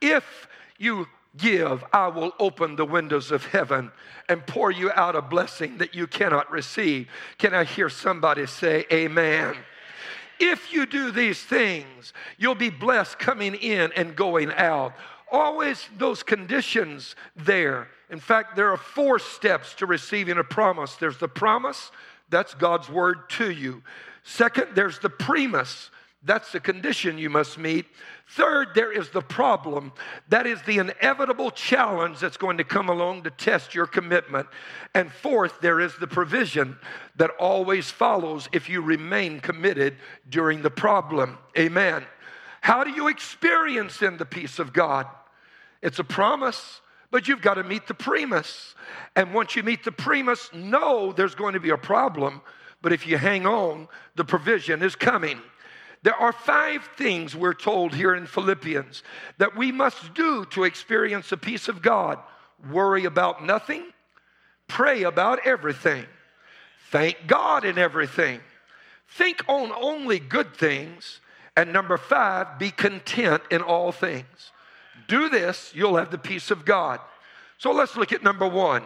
If 0.00 0.48
you 0.78 1.08
give, 1.36 1.84
I 1.92 2.08
will 2.08 2.32
open 2.38 2.76
the 2.76 2.84
windows 2.84 3.30
of 3.30 3.46
heaven 3.46 3.90
and 4.28 4.46
pour 4.46 4.70
you 4.70 4.90
out 4.92 5.16
a 5.16 5.22
blessing 5.22 5.78
that 5.78 5.94
you 5.94 6.06
cannot 6.06 6.50
receive. 6.50 7.08
Can 7.38 7.54
I 7.54 7.64
hear 7.64 7.88
somebody 7.88 8.46
say, 8.46 8.86
Amen? 8.92 9.56
If 10.40 10.72
you 10.72 10.86
do 10.86 11.10
these 11.10 11.40
things, 11.42 12.12
you'll 12.38 12.54
be 12.54 12.70
blessed 12.70 13.18
coming 13.18 13.54
in 13.54 13.92
and 13.92 14.16
going 14.16 14.52
out 14.52 14.94
always 15.30 15.88
those 15.98 16.22
conditions 16.22 17.16
there. 17.36 17.88
In 18.10 18.20
fact, 18.20 18.56
there 18.56 18.70
are 18.70 18.76
four 18.76 19.18
steps 19.18 19.74
to 19.74 19.86
receiving 19.86 20.38
a 20.38 20.44
promise 20.44 20.94
there's 20.96 21.18
the 21.18 21.28
promise, 21.28 21.90
that's 22.30 22.54
God's 22.54 22.88
word 22.88 23.28
to 23.30 23.50
you. 23.50 23.82
Second, 24.22 24.68
there's 24.74 24.98
the 25.00 25.10
premise, 25.10 25.90
that's 26.24 26.52
the 26.52 26.60
condition 26.60 27.18
you 27.18 27.28
must 27.28 27.58
meet. 27.58 27.84
Third, 28.28 28.68
there 28.74 28.90
is 28.90 29.10
the 29.10 29.20
problem. 29.20 29.92
That 30.28 30.46
is 30.46 30.62
the 30.62 30.78
inevitable 30.78 31.50
challenge 31.50 32.18
that's 32.18 32.38
going 32.38 32.56
to 32.56 32.64
come 32.64 32.88
along 32.88 33.24
to 33.24 33.30
test 33.30 33.74
your 33.74 33.86
commitment. 33.86 34.46
And 34.94 35.12
fourth, 35.12 35.60
there 35.60 35.80
is 35.80 35.94
the 35.96 36.06
provision 36.06 36.78
that 37.16 37.30
always 37.38 37.90
follows 37.90 38.48
if 38.52 38.70
you 38.70 38.80
remain 38.80 39.40
committed 39.40 39.96
during 40.28 40.62
the 40.62 40.70
problem. 40.70 41.36
Amen. 41.58 42.04
How 42.62 42.82
do 42.82 42.90
you 42.90 43.08
experience 43.08 44.00
in 44.00 44.16
the 44.16 44.24
peace 44.24 44.58
of 44.58 44.72
God? 44.72 45.06
It's 45.82 45.98
a 45.98 46.04
promise, 46.04 46.80
but 47.10 47.28
you've 47.28 47.42
got 47.42 47.54
to 47.54 47.64
meet 47.64 47.86
the 47.86 47.92
premise. 47.92 48.74
And 49.14 49.34
once 49.34 49.54
you 49.54 49.62
meet 49.62 49.84
the 49.84 49.92
premise, 49.92 50.48
know 50.54 51.12
there's 51.12 51.34
going 51.34 51.52
to 51.52 51.60
be 51.60 51.68
a 51.68 51.76
problem, 51.76 52.40
but 52.80 52.94
if 52.94 53.06
you 53.06 53.18
hang 53.18 53.44
on, 53.44 53.88
the 54.14 54.24
provision 54.24 54.82
is 54.82 54.96
coming. 54.96 55.42
There 56.04 56.14
are 56.14 56.32
five 56.32 56.86
things 56.98 57.34
we're 57.34 57.54
told 57.54 57.94
here 57.94 58.14
in 58.14 58.26
Philippians 58.26 59.02
that 59.38 59.56
we 59.56 59.72
must 59.72 60.12
do 60.12 60.44
to 60.50 60.64
experience 60.64 61.30
the 61.30 61.38
peace 61.38 61.66
of 61.66 61.80
God 61.80 62.18
worry 62.70 63.06
about 63.06 63.42
nothing, 63.42 63.84
pray 64.68 65.02
about 65.02 65.40
everything, 65.46 66.04
thank 66.90 67.26
God 67.26 67.64
in 67.64 67.78
everything, 67.78 68.40
think 69.08 69.42
on 69.48 69.72
only 69.72 70.18
good 70.18 70.54
things, 70.54 71.20
and 71.56 71.72
number 71.72 71.96
five, 71.96 72.58
be 72.58 72.70
content 72.70 73.42
in 73.50 73.62
all 73.62 73.90
things. 73.90 74.52
Do 75.08 75.30
this, 75.30 75.72
you'll 75.74 75.96
have 75.96 76.10
the 76.10 76.18
peace 76.18 76.50
of 76.50 76.66
God. 76.66 77.00
So 77.56 77.72
let's 77.72 77.96
look 77.96 78.12
at 78.12 78.22
number 78.22 78.46
one 78.46 78.82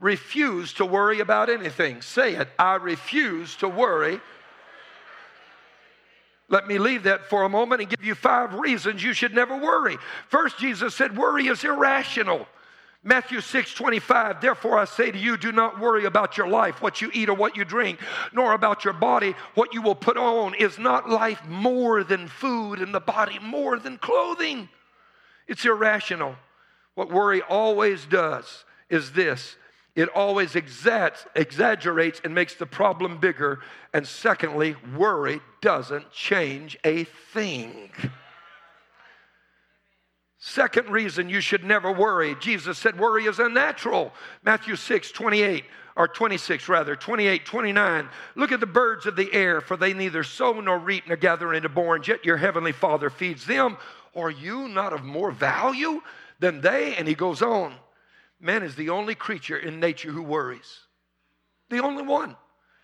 refuse 0.00 0.72
to 0.74 0.84
worry 0.84 1.20
about 1.20 1.50
anything. 1.50 2.02
Say 2.02 2.34
it 2.34 2.48
I 2.58 2.76
refuse 2.76 3.56
to 3.56 3.68
worry. 3.68 4.20
Let 6.48 6.66
me 6.66 6.78
leave 6.78 7.02
that 7.02 7.26
for 7.26 7.42
a 7.42 7.48
moment 7.48 7.82
and 7.82 7.90
give 7.90 8.04
you 8.04 8.14
five 8.14 8.54
reasons 8.54 9.02
you 9.02 9.12
should 9.12 9.34
never 9.34 9.56
worry. 9.56 9.98
First, 10.28 10.58
Jesus 10.58 10.94
said, 10.94 11.16
Worry 11.16 11.48
is 11.48 11.62
irrational. 11.62 12.46
Matthew 13.04 13.40
6 13.40 13.74
25, 13.74 14.40
therefore 14.40 14.76
I 14.76 14.84
say 14.84 15.10
to 15.10 15.18
you, 15.18 15.36
do 15.36 15.52
not 15.52 15.78
worry 15.78 16.04
about 16.04 16.36
your 16.36 16.48
life, 16.48 16.82
what 16.82 17.00
you 17.00 17.10
eat 17.14 17.28
or 17.28 17.34
what 17.34 17.56
you 17.56 17.64
drink, 17.64 18.00
nor 18.32 18.54
about 18.54 18.84
your 18.84 18.92
body, 18.92 19.34
what 19.54 19.72
you 19.72 19.82
will 19.82 19.94
put 19.94 20.16
on. 20.16 20.54
Is 20.54 20.78
not 20.78 21.08
life 21.08 21.44
more 21.46 22.02
than 22.02 22.26
food 22.26 22.80
and 22.80 22.92
the 22.92 23.00
body 23.00 23.38
more 23.38 23.78
than 23.78 23.98
clothing? 23.98 24.68
It's 25.46 25.64
irrational. 25.64 26.34
What 26.96 27.12
worry 27.12 27.40
always 27.42 28.04
does 28.04 28.64
is 28.90 29.12
this 29.12 29.54
it 29.98 30.08
always 30.10 30.54
exaggerates 30.54 32.20
and 32.22 32.32
makes 32.32 32.54
the 32.54 32.66
problem 32.66 33.18
bigger. 33.18 33.58
And 33.92 34.06
secondly, 34.06 34.76
worry 34.96 35.40
doesn't 35.60 36.12
change 36.12 36.78
a 36.84 37.02
thing. 37.02 37.90
Second 40.38 40.88
reason 40.90 41.28
you 41.28 41.40
should 41.40 41.64
never 41.64 41.90
worry. 41.90 42.36
Jesus 42.38 42.78
said 42.78 42.96
worry 42.96 43.24
is 43.24 43.40
unnatural. 43.40 44.12
Matthew 44.44 44.76
6, 44.76 45.10
28, 45.10 45.64
or 45.96 46.06
26 46.06 46.68
rather, 46.68 46.94
28, 46.94 47.44
29. 47.44 48.08
Look 48.36 48.52
at 48.52 48.60
the 48.60 48.66
birds 48.66 49.04
of 49.06 49.16
the 49.16 49.32
air, 49.34 49.60
for 49.60 49.76
they 49.76 49.94
neither 49.94 50.22
sow 50.22 50.52
nor 50.60 50.78
reap 50.78 51.08
nor 51.08 51.16
gather 51.16 51.52
into 51.52 51.68
barns, 51.68 52.06
yet 52.06 52.24
your 52.24 52.36
heavenly 52.36 52.70
Father 52.70 53.10
feeds 53.10 53.46
them. 53.46 53.76
Are 54.14 54.30
you 54.30 54.68
not 54.68 54.92
of 54.92 55.02
more 55.02 55.32
value 55.32 56.02
than 56.38 56.60
they? 56.60 56.94
And 56.94 57.08
he 57.08 57.16
goes 57.16 57.42
on. 57.42 57.74
Man 58.40 58.62
is 58.62 58.76
the 58.76 58.90
only 58.90 59.14
creature 59.14 59.56
in 59.56 59.80
nature 59.80 60.12
who 60.12 60.22
worries. 60.22 60.80
The 61.70 61.82
only 61.82 62.02
one. 62.02 62.36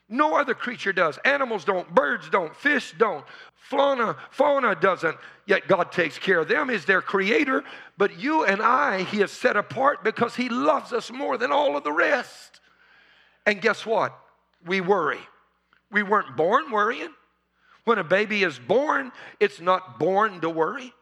No 0.08 0.36
other 0.36 0.54
creature 0.54 0.92
does. 0.92 1.18
Animals 1.24 1.64
don't, 1.64 1.92
birds 1.94 2.28
don't, 2.28 2.54
fish 2.54 2.94
don't, 2.98 3.24
fauna, 3.54 4.16
fauna 4.30 4.74
doesn't. 4.74 5.16
Yet 5.46 5.66
God 5.66 5.92
takes 5.92 6.18
care 6.18 6.40
of 6.40 6.48
them. 6.48 6.68
is 6.68 6.84
their 6.84 7.00
creator. 7.00 7.64
But 7.96 8.18
you 8.18 8.44
and 8.44 8.60
I, 8.60 9.04
He 9.04 9.18
has 9.18 9.30
set 9.30 9.56
apart 9.56 10.04
because 10.04 10.36
He 10.36 10.48
loves 10.48 10.92
us 10.92 11.10
more 11.10 11.38
than 11.38 11.52
all 11.52 11.76
of 11.76 11.84
the 11.84 11.92
rest. 11.92 12.60
And 13.46 13.62
guess 13.62 13.86
what? 13.86 14.14
We 14.66 14.80
worry. 14.80 15.20
We 15.90 16.02
weren't 16.02 16.36
born 16.36 16.70
worrying. 16.70 17.14
When 17.84 17.98
a 17.98 18.04
baby 18.04 18.42
is 18.42 18.58
born, 18.58 19.12
it's 19.40 19.60
not 19.60 19.98
born 19.98 20.40
to 20.40 20.50
worry 20.50 20.92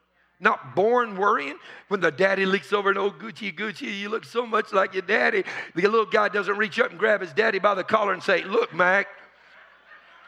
not 0.43 0.75
born 0.75 1.17
worrying. 1.17 1.57
When 1.89 2.01
the 2.01 2.11
daddy 2.11 2.45
leaks 2.45 2.73
over 2.73 2.91
an 2.91 2.99
old 2.99 3.19
Gucci 3.19 3.57
Gucci, 3.57 3.99
you 3.99 4.09
look 4.09 4.25
so 4.25 4.45
much 4.45 4.73
like 4.73 4.93
your 4.93 5.03
daddy. 5.03 5.45
The 5.75 5.83
little 5.83 6.05
guy 6.05 6.29
doesn't 6.29 6.59
reach 6.59 6.79
up 6.81 6.91
and 6.91 6.99
grab 6.99 7.21
his 7.21 7.33
daddy 7.33 7.61
by 7.61 7.75
the 7.75 7.85
collar 7.85 8.13
and 8.13 8.23
say, 8.23 8.43
Look, 8.45 8.75
Mac, 8.75 9.07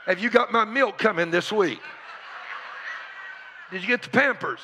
have 0.07 0.21
you 0.21 0.31
got 0.31 0.53
my 0.53 0.65
milk 0.65 0.99
coming 0.99 1.31
this 1.31 1.51
week? 1.51 1.81
Did 3.71 3.83
you 3.83 3.89
get 3.89 4.03
the 4.03 4.11
pampers? 4.11 4.61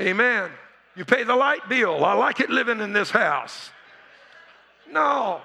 Amen. 0.00 0.50
You 0.96 1.04
pay 1.04 1.24
the 1.24 1.36
light 1.36 1.68
bill. 1.68 2.04
I 2.04 2.14
like 2.14 2.40
it 2.40 2.48
living 2.48 2.80
in 2.80 2.92
this 2.92 3.10
house. 3.10 3.70
No. 4.90 5.42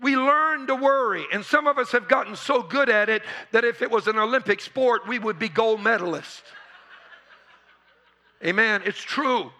We 0.00 0.16
learn 0.16 0.66
to 0.66 0.74
worry, 0.74 1.24
and 1.32 1.44
some 1.44 1.66
of 1.66 1.78
us 1.78 1.92
have 1.92 2.08
gotten 2.08 2.36
so 2.36 2.62
good 2.62 2.90
at 2.90 3.08
it 3.08 3.22
that 3.52 3.64
if 3.64 3.80
it 3.82 3.90
was 3.90 4.08
an 4.08 4.18
Olympic 4.18 4.60
sport, 4.60 5.06
we 5.06 5.18
would 5.18 5.38
be 5.38 5.48
gold 5.48 5.80
medalists. 5.80 6.42
Amen. 8.44 8.82
It's 8.84 9.00
true. 9.00 9.50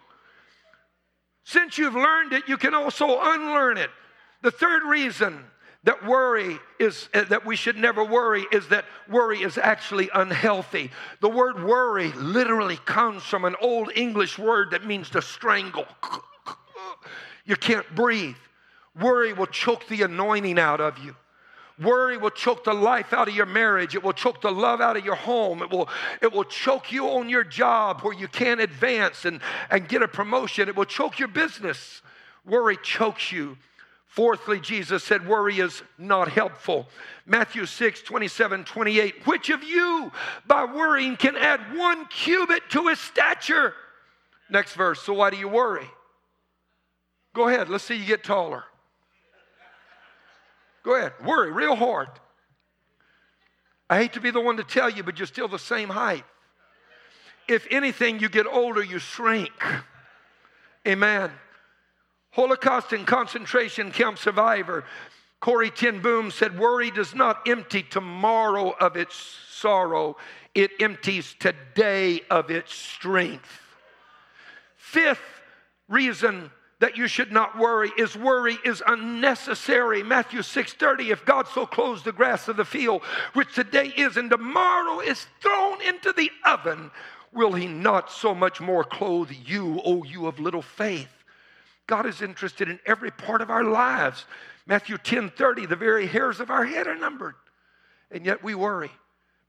Since 1.43 1.77
you've 1.77 1.95
learned 1.95 2.33
it, 2.33 2.47
you 2.47 2.57
can 2.57 2.73
also 2.73 3.19
unlearn 3.21 3.77
it. 3.77 3.89
The 4.41 4.51
third 4.51 4.83
reason 4.83 5.43
that 5.83 6.05
worry 6.05 6.59
is 6.79 7.07
uh, 7.13 7.23
that 7.25 7.45
we 7.45 7.55
should 7.55 7.77
never 7.77 8.03
worry 8.03 8.45
is 8.51 8.67
that 8.67 8.85
worry 9.09 9.41
is 9.41 9.57
actually 9.57 10.09
unhealthy. 10.13 10.91
The 11.21 11.29
word 11.29 11.63
worry 11.63 12.11
literally 12.11 12.77
comes 12.77 13.23
from 13.23 13.45
an 13.45 13.55
old 13.61 13.91
English 13.95 14.37
word 14.37 14.71
that 14.71 14.85
means 14.85 15.09
to 15.11 15.21
strangle. 15.21 15.87
You 17.45 17.55
can't 17.55 17.87
breathe. 17.95 18.35
Worry 18.99 19.31
will 19.31 19.45
choke 19.45 19.87
the 19.87 20.01
anointing 20.01 20.59
out 20.59 20.81
of 20.81 20.97
you. 20.99 21.15
Worry 21.79 22.17
will 22.17 22.31
choke 22.31 22.63
the 22.63 22.73
life 22.73 23.13
out 23.13 23.27
of 23.27 23.35
your 23.35 23.45
marriage. 23.45 23.93
It 23.93 24.03
will 24.03 24.13
choke 24.13 24.41
the 24.41 24.51
love 24.51 24.81
out 24.81 24.97
of 24.97 25.05
your 25.05 25.15
home. 25.15 25.61
It 25.61 25.69
will, 25.69 25.87
it 26.21 26.33
will 26.33 26.43
choke 26.43 26.91
you 26.91 27.07
on 27.07 27.29
your 27.29 27.43
job 27.43 28.01
where 28.01 28.13
you 28.13 28.27
can't 28.27 28.59
advance 28.59 29.25
and, 29.25 29.41
and 29.69 29.87
get 29.87 30.01
a 30.01 30.07
promotion. 30.07 30.69
It 30.69 30.75
will 30.75 30.85
choke 30.85 31.19
your 31.19 31.27
business. 31.27 32.01
Worry 32.45 32.77
chokes 32.81 33.31
you. 33.31 33.57
Fourthly, 34.07 34.59
Jesus 34.59 35.03
said, 35.03 35.27
Worry 35.27 35.59
is 35.59 35.83
not 35.99 36.29
helpful. 36.29 36.87
Matthew 37.27 37.67
6, 37.67 38.01
27, 38.01 38.63
28. 38.63 39.27
Which 39.27 39.51
of 39.51 39.63
you, 39.63 40.11
by 40.47 40.65
worrying, 40.65 41.15
can 41.15 41.35
add 41.35 41.77
one 41.77 42.07
cubit 42.07 42.63
to 42.71 42.87
his 42.87 42.99
stature? 42.99 43.75
Next 44.49 44.73
verse. 44.73 45.03
So 45.03 45.13
why 45.13 45.29
do 45.29 45.37
you 45.37 45.47
worry? 45.47 45.87
Go 47.35 47.47
ahead, 47.47 47.69
let's 47.69 47.83
see 47.83 47.95
you 47.95 48.05
get 48.05 48.23
taller. 48.23 48.63
Go 50.87 50.95
ahead, 50.95 51.11
worry 51.21 51.51
real 51.51 51.75
hard. 51.75 52.07
I 53.89 53.97
hate 53.97 54.13
to 54.13 54.21
be 54.21 54.31
the 54.31 54.39
one 54.39 54.55
to 54.55 54.63
tell 54.63 54.89
you, 54.89 55.03
but 55.03 55.19
you're 55.19 55.27
still 55.27 55.49
the 55.49 55.59
same 55.59 55.89
height. 55.89 56.23
If 57.49 57.67
anything, 57.69 58.21
you 58.21 58.29
get 58.29 58.47
older, 58.47 58.81
you 58.81 58.97
shrink. 58.97 59.51
Amen. 60.87 61.29
Holocaust 62.31 62.93
and 62.93 63.05
concentration 63.05 63.91
camp 63.91 64.17
survivor 64.17 64.85
Corrie 65.41 65.71
ten 65.71 66.01
Boom 66.01 66.31
said, 66.31 66.57
Worry 66.57 66.89
does 66.89 67.13
not 67.13 67.49
empty 67.49 67.83
tomorrow 67.83 68.73
of 68.79 68.95
its 68.95 69.13
sorrow, 69.51 70.15
it 70.55 70.71
empties 70.79 71.35
today 71.37 72.21
of 72.29 72.49
its 72.49 72.73
strength. 72.73 73.59
Fifth 74.77 75.41
reason 75.89 76.49
that 76.79 76.97
you 76.97 77.07
should 77.07 77.31
not 77.31 77.57
worry 77.57 77.91
is 77.97 78.15
worry 78.15 78.57
is 78.63 78.83
unnecessary. 78.85 80.03
Matthew 80.03 80.41
6:30 80.41 81.11
if 81.11 81.25
God 81.25 81.47
so 81.47 81.65
clothes 81.65 82.03
the 82.03 82.11
grass 82.11 82.47
of 82.47 82.57
the 82.57 82.65
field 82.65 83.03
which 83.33 83.53
today 83.53 83.87
is 83.87 84.17
and 84.17 84.29
tomorrow 84.29 84.99
is 84.99 85.25
thrown 85.41 85.81
into 85.81 86.13
the 86.13 86.31
oven 86.45 86.91
will 87.33 87.53
he 87.53 87.67
not 87.67 88.11
so 88.11 88.33
much 88.33 88.61
more 88.61 88.83
clothe 88.83 89.31
you 89.31 89.81
o 89.83 90.03
you 90.03 90.27
of 90.27 90.39
little 90.39 90.61
faith. 90.61 91.23
God 91.87 92.05
is 92.05 92.21
interested 92.21 92.69
in 92.69 92.79
every 92.85 93.11
part 93.11 93.41
of 93.41 93.49
our 93.49 93.63
lives. 93.63 94.25
Matthew 94.67 94.97
10:30 94.97 95.65
the 95.65 95.75
very 95.75 96.05
hairs 96.05 96.39
of 96.39 96.51
our 96.51 96.65
head 96.65 96.87
are 96.87 96.95
numbered. 96.95 97.35
And 98.11 98.25
yet 98.25 98.43
we 98.43 98.53
worry. 98.55 98.91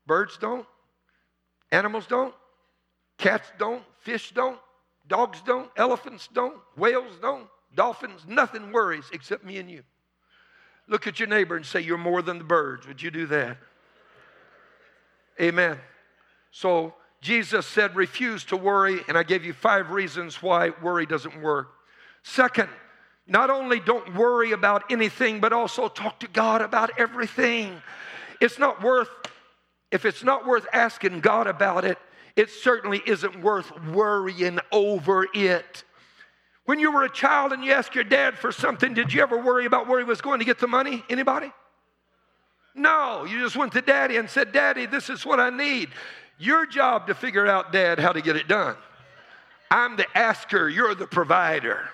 Birds 0.07 0.39
don't. 0.39 0.67
Animals 1.71 2.07
don't. 2.07 2.35
Cats 3.19 3.53
don't. 3.59 3.83
Fish 4.01 4.33
don't. 4.33 4.59
Dogs 5.09 5.41
don't, 5.45 5.71
elephants 5.77 6.29
don't, 6.33 6.59
whales 6.77 7.17
don't, 7.21 7.49
dolphins, 7.75 8.21
nothing 8.29 8.73
worries 8.73 9.07
except 9.13 9.45
me 9.45 9.59
and 9.59 9.71
you. 9.71 9.83
Look 10.87 11.07
at 11.07 11.19
your 11.19 11.29
neighbor 11.29 11.57
and 11.57 11.67
say, 11.67 11.81
You're 11.81 11.99
more 11.99 12.23
than 12.23 12.39
the 12.39 12.45
birds. 12.45 12.87
Would 12.87 13.03
you 13.03 13.11
do 13.11 13.27
that? 13.27 13.59
Amen. 15.41 15.79
So 16.51 16.95
Jesus 17.21 17.67
said, 17.67 17.97
Refuse 17.97 18.45
to 18.45 18.57
worry, 18.57 19.01
and 19.09 19.17
I 19.17 19.23
gave 19.23 19.45
you 19.45 19.53
five 19.53 19.91
reasons 19.91 20.43
why 20.43 20.71
worry 20.83 21.07
doesn't 21.07 21.41
work. 21.43 21.69
Second, 22.23 22.69
not 23.27 23.51
only 23.51 23.81
don't 23.81 24.15
worry 24.15 24.53
about 24.53 24.91
anything, 24.91 25.41
but 25.41 25.53
also 25.53 25.89
talk 25.89 26.21
to 26.21 26.29
God 26.29 26.63
about 26.63 26.99
everything. 26.99 27.83
It's 28.41 28.59
not 28.59 28.83
worth, 28.83 29.11
if 29.91 30.05
it's 30.05 30.25
not 30.25 30.47
worth 30.47 30.67
asking 30.73 31.21
God 31.21 31.47
about 31.47 31.85
it, 31.85 31.99
it 32.39 32.51
certainly 32.51 33.03
isn't 33.05 33.43
worth 33.43 33.69
worrying 33.87 34.61
over 34.71 35.27
it. 35.35 35.83
When 36.67 36.79
you 36.79 36.93
were 36.93 37.03
a 37.03 37.11
child 37.11 37.53
and 37.53 37.65
you 37.65 37.73
asked 37.73 37.97
your 37.97 38.05
dad 38.05 38.39
for 38.39 38.53
something, 38.53 38.95
did 38.95 39.13
you 39.13 39.21
ever 39.23 39.43
worry 39.43 39.67
about 39.67 39.89
where 39.89 39.99
he 39.99 40.05
was 40.05 40.21
going 40.21 40.39
to 40.39 40.45
get 40.45 40.61
the 40.61 40.69
money? 40.69 41.03
Anybody? 41.11 41.51
No, 42.77 43.25
you 43.25 43.41
just 43.41 43.57
went 43.57 43.73
to 43.73 43.83
daddy 43.83 44.19
and 44.19 44.31
said, 44.31 44.53
Daddy, 44.53 44.87
this 44.87 45.11
is 45.11 45.27
what 45.27 45.41
I 45.41 45.51
need. 45.51 45.89
Your 46.39 46.65
job 46.65 47.09
to 47.09 47.15
figure 47.15 47.45
out, 47.45 47.73
Dad, 47.73 47.99
how 47.99 48.13
to 48.13 48.21
get 48.21 48.37
it 48.37 48.47
done. 48.47 48.77
I'm 49.69 49.97
the 49.97 50.07
asker, 50.17 50.69
you're 50.69 50.95
the 50.95 51.09
provider. 51.09 51.89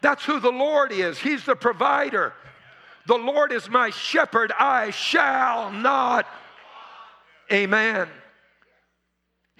That's 0.00 0.24
who 0.24 0.40
the 0.40 0.50
Lord 0.50 0.90
is. 0.90 1.16
He's 1.16 1.44
the 1.44 1.54
provider. 1.54 2.32
The 3.06 3.18
Lord 3.18 3.52
is 3.52 3.70
my 3.70 3.90
shepherd, 3.90 4.52
I 4.58 4.90
shall 4.90 5.70
not. 5.70 6.26
Amen. 7.52 8.08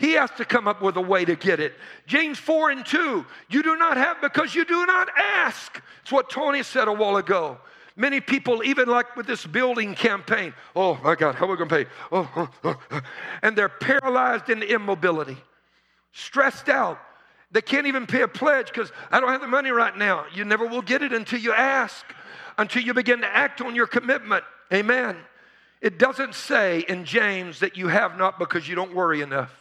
He 0.01 0.13
has 0.13 0.31
to 0.39 0.47
come 0.47 0.67
up 0.67 0.81
with 0.81 0.97
a 0.97 1.01
way 1.03 1.27
to 1.27 1.37
get 1.37 1.61
it. 1.61 1.75
James 2.07 2.39
4 2.39 2.71
and 2.71 2.87
2, 2.87 3.27
you 3.51 3.63
do 3.63 3.77
not 3.77 3.99
have 3.99 4.19
because 4.23 4.55
you 4.55 4.65
do 4.65 4.87
not 4.87 5.11
ask. 5.15 5.79
It's 6.01 6.11
what 6.11 6.31
Tony 6.31 6.63
said 6.63 6.89
a 6.89 6.93
while 6.93 7.19
ago. 7.19 7.59
Many 7.97 8.23
people, 8.23 8.65
even 8.65 8.89
like 8.89 9.15
with 9.15 9.27
this 9.27 9.45
building 9.45 9.95
campaign, 9.95 10.55
oh 10.75 10.99
my 11.05 11.17
God, 11.17 11.35
how 11.35 11.45
are 11.45 11.51
we 11.51 11.57
going 11.59 11.69
to 11.69 11.85
pay? 11.85 11.91
Oh, 12.11 12.31
oh, 12.35 12.49
oh, 12.65 12.77
oh, 12.93 13.01
and 13.43 13.55
they're 13.55 13.69
paralyzed 13.69 14.49
in 14.49 14.63
immobility, 14.63 15.37
stressed 16.13 16.71
out. 16.71 16.99
They 17.51 17.61
can't 17.61 17.87
even 17.87 18.07
pay 18.07 18.23
a 18.23 18.29
pledge 18.29 18.69
because 18.69 18.91
I 19.11 19.21
don't 19.21 19.29
have 19.29 19.43
the 19.43 19.49
money 19.49 19.71
right 19.71 19.95
now. 19.95 20.25
You 20.35 20.47
never 20.47 20.65
will 20.65 20.81
get 20.81 21.03
it 21.03 21.13
until 21.13 21.41
you 21.41 21.53
ask, 21.53 22.07
until 22.57 22.83
you 22.83 22.95
begin 22.95 23.21
to 23.21 23.27
act 23.27 23.61
on 23.61 23.75
your 23.75 23.87
commitment. 23.87 24.45
Amen. 24.73 25.19
It 25.83 25.99
doesn't 25.99 26.35
say 26.35 26.87
in 26.89 27.05
James 27.05 27.61
that 27.61 27.77
you 27.77 27.89
have 27.89 28.17
not 28.17 28.39
because 28.39 28.67
you 28.67 28.75
don't 28.75 28.95
worry 28.95 29.21
enough. 29.21 29.60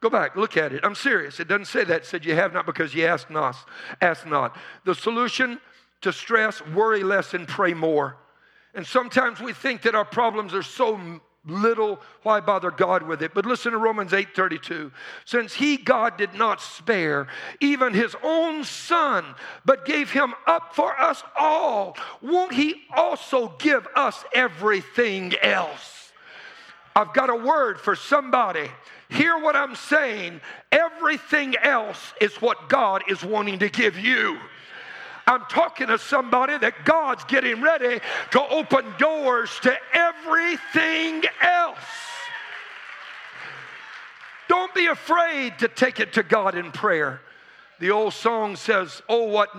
Go 0.00 0.10
back, 0.10 0.36
look 0.36 0.56
at 0.56 0.72
it. 0.72 0.84
I'm 0.84 0.94
serious. 0.94 1.40
It 1.40 1.48
doesn't 1.48 1.64
say 1.64 1.84
that. 1.84 2.02
It 2.02 2.06
said 2.06 2.24
you 2.24 2.34
have 2.34 2.52
not 2.52 2.66
because 2.66 2.94
you 2.94 3.04
ask 3.06 3.28
not. 3.30 3.56
Ask 4.00 4.26
not. 4.26 4.56
The 4.84 4.94
solution 4.94 5.60
to 6.02 6.12
stress, 6.12 6.64
worry 6.66 7.02
less 7.02 7.34
and 7.34 7.48
pray 7.48 7.74
more. 7.74 8.16
And 8.74 8.86
sometimes 8.86 9.40
we 9.40 9.52
think 9.52 9.82
that 9.82 9.96
our 9.96 10.04
problems 10.04 10.54
are 10.54 10.62
so 10.62 11.20
little, 11.44 12.00
why 12.22 12.40
bother 12.40 12.70
God 12.70 13.02
with 13.02 13.22
it? 13.22 13.34
But 13.34 13.46
listen 13.46 13.72
to 13.72 13.78
Romans 13.78 14.12
8:32. 14.12 14.92
Since 15.24 15.54
he 15.54 15.76
God 15.76 16.16
did 16.16 16.34
not 16.34 16.60
spare 16.60 17.26
even 17.60 17.94
his 17.94 18.14
own 18.22 18.62
son, 18.64 19.34
but 19.64 19.84
gave 19.84 20.12
him 20.12 20.34
up 20.46 20.76
for 20.76 20.98
us 21.00 21.24
all, 21.36 21.96
won't 22.20 22.52
he 22.52 22.82
also 22.94 23.54
give 23.58 23.88
us 23.96 24.24
everything 24.32 25.34
else? 25.38 26.12
I've 26.94 27.12
got 27.12 27.30
a 27.30 27.36
word 27.36 27.80
for 27.80 27.96
somebody 27.96 28.70
Hear 29.10 29.38
what 29.38 29.56
I'm 29.56 29.74
saying. 29.74 30.40
Everything 30.70 31.56
else 31.56 32.12
is 32.20 32.34
what 32.42 32.68
God 32.68 33.04
is 33.08 33.24
wanting 33.24 33.58
to 33.60 33.68
give 33.68 33.98
you. 33.98 34.38
I'm 35.26 35.44
talking 35.50 35.88
to 35.88 35.98
somebody 35.98 36.56
that 36.58 36.84
God's 36.84 37.24
getting 37.24 37.60
ready 37.60 38.00
to 38.30 38.48
open 38.48 38.84
doors 38.98 39.50
to 39.62 39.76
everything 39.92 41.22
else. 41.42 41.78
Don't 44.48 44.74
be 44.74 44.86
afraid 44.86 45.58
to 45.58 45.68
take 45.68 46.00
it 46.00 46.14
to 46.14 46.22
God 46.22 46.54
in 46.54 46.72
prayer. 46.72 47.20
The 47.80 47.90
old 47.90 48.14
song 48.14 48.56
says, 48.56 49.02
Oh, 49.08 49.24
what 49.24 49.50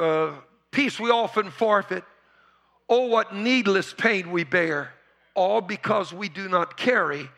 uh, 0.00 0.32
peace 0.70 0.98
we 0.98 1.10
often 1.10 1.50
forfeit. 1.50 2.04
Oh, 2.88 3.06
what 3.06 3.34
needless 3.34 3.94
pain 3.94 4.30
we 4.30 4.44
bear, 4.44 4.92
all 5.34 5.60
because 5.60 6.12
we 6.12 6.28
do 6.28 6.48
not 6.48 6.76
carry 6.76 7.28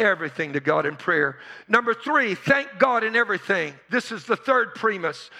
everything 0.00 0.52
to 0.54 0.60
God 0.60 0.86
in 0.86 0.96
prayer. 0.96 1.38
Number 1.68 1.94
three, 1.94 2.34
thank 2.34 2.68
God 2.78 3.04
in 3.04 3.16
everything. 3.16 3.74
This 3.90 4.12
is 4.12 4.24
the 4.24 4.36
third 4.36 4.74
premise. 4.74 5.30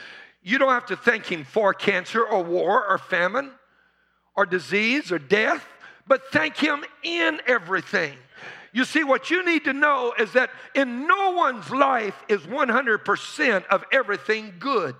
You 0.42 0.58
don't 0.58 0.72
have 0.72 0.86
to 0.86 0.96
thank 0.96 1.26
Him 1.26 1.44
for 1.44 1.74
cancer 1.74 2.24
or 2.24 2.42
war 2.42 2.86
or 2.86 2.98
famine 2.98 3.50
or 4.36 4.46
disease 4.46 5.12
or 5.12 5.18
death, 5.18 5.64
but 6.06 6.22
thank 6.32 6.56
Him 6.56 6.84
in 7.02 7.40
everything. 7.46 8.16
You 8.72 8.84
see, 8.84 9.02
what 9.02 9.30
you 9.30 9.44
need 9.44 9.64
to 9.64 9.72
know 9.72 10.14
is 10.18 10.32
that 10.32 10.50
in 10.74 11.06
no 11.06 11.32
one's 11.32 11.70
life 11.70 12.22
is 12.28 12.40
100% 12.42 13.66
of 13.66 13.84
everything 13.92 14.54
good. 14.58 14.94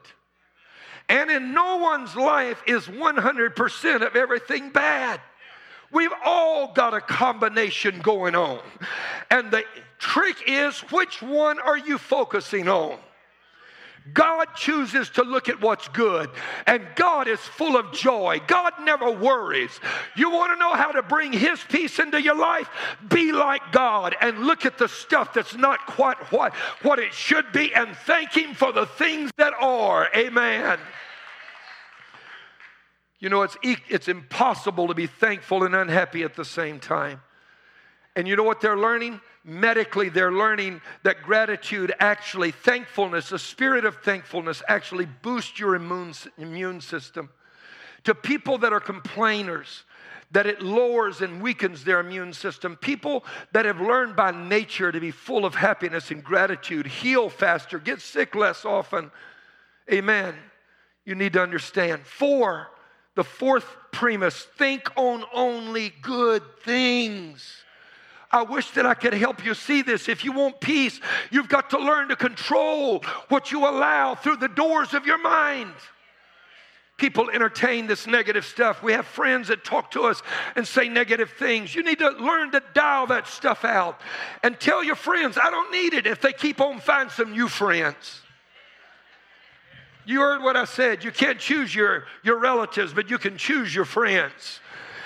And 1.09 1.31
in 1.31 1.55
no 1.55 1.79
one's 1.79 2.15
life 2.17 2.63
is 2.67 2.87
100% 2.87 4.07
of 4.07 4.17
everything 4.17 4.71
bad. 4.71 5.21
We've 5.93 6.13
all 6.25 6.73
got 6.73 6.95
a 6.95 7.01
combination 7.01 8.01
going 8.01 8.35
on. 8.35 8.61
And 9.31 9.51
the 9.51 9.65
trick 9.99 10.37
is 10.47 10.79
which 10.91 11.21
one 11.21 11.59
are 11.59 11.79
you 11.79 11.99
focusing 11.99 12.69
on? 12.69 12.99
God 14.15 14.47
chooses 14.57 15.11
to 15.11 15.23
look 15.23 15.49
at 15.49 15.61
what's 15.61 15.87
good, 15.89 16.31
and 16.67 16.87
God 16.97 17.29
is 17.29 17.39
full 17.39 17.77
of 17.77 17.93
joy. 17.93 18.41
God 18.47 18.73
never 18.81 19.11
worries. 19.11 19.79
You 20.17 20.31
want 20.31 20.53
to 20.53 20.59
know 20.59 20.75
how 20.75 20.91
to 20.93 21.03
bring 21.03 21.33
His 21.33 21.61
peace 21.69 21.99
into 21.99 22.21
your 22.21 22.35
life? 22.35 22.69
Be 23.09 23.33
like 23.33 23.73
God 23.73 24.17
and 24.21 24.47
look 24.47 24.65
at 24.65 24.79
the 24.79 24.89
stuff 24.89 25.35
that's 25.35 25.55
not 25.55 25.87
quite 25.87 26.17
what, 26.33 26.55
what 26.83 26.99
it 26.99 27.13
should 27.13 27.53
be 27.53 27.75
and 27.75 27.95
thank 27.95 28.33
Him 28.33 28.55
for 28.55 28.73
the 28.73 28.87
things 28.87 29.31
that 29.37 29.53
are. 29.61 30.09
Amen. 30.17 30.79
You 33.21 33.29
know, 33.29 33.43
it's, 33.43 33.57
it's 33.63 34.09
impossible 34.09 34.89
to 34.89 34.95
be 34.95 35.07
thankful 35.07 35.63
and 35.63 35.75
unhappy 35.75 36.23
at 36.23 36.35
the 36.35 36.45
same 36.45 36.81
time. 36.81 37.21
And 38.17 38.27
you 38.27 38.35
know 38.35 38.43
what 38.43 38.61
they're 38.61 38.79
learning? 38.79 39.21
Medically, 39.45 40.09
they're 40.09 40.33
learning 40.33 40.81
that 41.05 41.23
gratitude 41.23 41.93
actually, 42.01 42.51
thankfulness, 42.51 43.29
the 43.29 43.39
spirit 43.39 43.85
of 43.85 43.97
thankfulness 43.97 44.63
actually 44.69 45.07
boosts 45.07 45.59
your 45.61 45.75
immune, 45.75 46.15
immune 46.39 46.81
system. 46.81 47.31
To 48.05 48.15
people 48.15 48.59
that 48.59 48.73
are 48.73 48.81
complainers, 48.81 49.85
that 50.33 50.47
it 50.47 50.63
lowers 50.63 51.21
and 51.21 51.43
weakens 51.43 51.85
their 51.85 52.01
immune 52.01 52.33
system. 52.33 52.77
People 52.77 53.25
that 53.53 53.65
have 53.65 53.81
learned 53.81 54.17
by 54.17 54.31
nature 54.31 54.93
to 54.93 55.01
be 55.01 55.11
full 55.11 55.45
of 55.45 55.55
happiness 55.55 56.11
and 56.11 56.23
gratitude 56.23 56.87
heal 56.87 57.29
faster, 57.29 57.79
get 57.79 58.01
sick 58.01 58.35
less 58.35 58.65
often. 58.65 59.11
Amen. 59.93 60.35
You 61.05 61.15
need 61.15 61.33
to 61.35 61.43
understand. 61.43 62.07
Four, 62.07 62.69
the 63.15 63.25
fourth 63.25 63.67
premise 63.93 64.47
think 64.57 64.91
on 64.97 65.25
only 65.33 65.93
good 66.03 66.43
things. 66.63 67.65
I 68.33 68.43
wish 68.43 68.71
that 68.73 68.87
I 68.87 68.95
could 68.95 69.15
help 69.15 69.45
you 69.45 69.55
see 69.55 69.83
this. 69.83 70.09
If 70.09 70.25
you 70.25 70.33
want 70.33 70.61
peace, 70.61 71.01
you've 71.31 71.49
got 71.49 71.71
to 71.71 71.79
learn 71.79 72.09
to 72.09 72.17
control 72.17 73.03
what 73.29 73.51
you 73.51 73.67
allow 73.69 74.15
through 74.15 74.37
the 74.37 74.49
doors 74.49 74.95
of 74.95 75.05
your 75.05 75.19
mind. 75.19 75.73
People 76.97 77.31
entertain 77.31 77.87
this 77.87 78.07
negative 78.07 78.45
stuff. 78.45 78.83
We 78.83 78.93
have 78.93 79.07
friends 79.07 79.49
that 79.49 79.65
talk 79.65 79.91
to 79.93 80.03
us 80.03 80.23
and 80.55 80.69
say 80.69 80.89
negative 80.89 81.31
things. 81.31 81.75
You 81.75 81.83
need 81.83 81.99
to 81.99 82.11
learn 82.11 82.53
to 82.53 82.63
dial 82.75 83.07
that 83.09 83.27
stuff 83.27 83.65
out 83.65 84.01
and 84.43 84.61
tell 84.61 84.85
your 84.85 84.97
friends, 84.97 85.39
I 85.43 85.51
don't 85.51 85.73
need 85.73 85.95
it 85.95 86.07
if 86.07 86.21
they 86.21 86.35
keep 86.35 86.61
on 86.61 86.79
finding 86.79 87.11
some 87.11 87.33
new 87.33 87.49
friends. 87.49 88.21
You 90.11 90.23
heard 90.23 90.43
what 90.43 90.57
I 90.57 90.65
said. 90.65 91.05
You 91.05 91.13
can't 91.13 91.39
choose 91.39 91.73
your, 91.73 92.03
your 92.25 92.41
relatives, 92.41 92.93
but 92.93 93.09
you 93.09 93.17
can 93.17 93.37
choose 93.37 93.73
your 93.73 93.85
friends. 93.85 94.59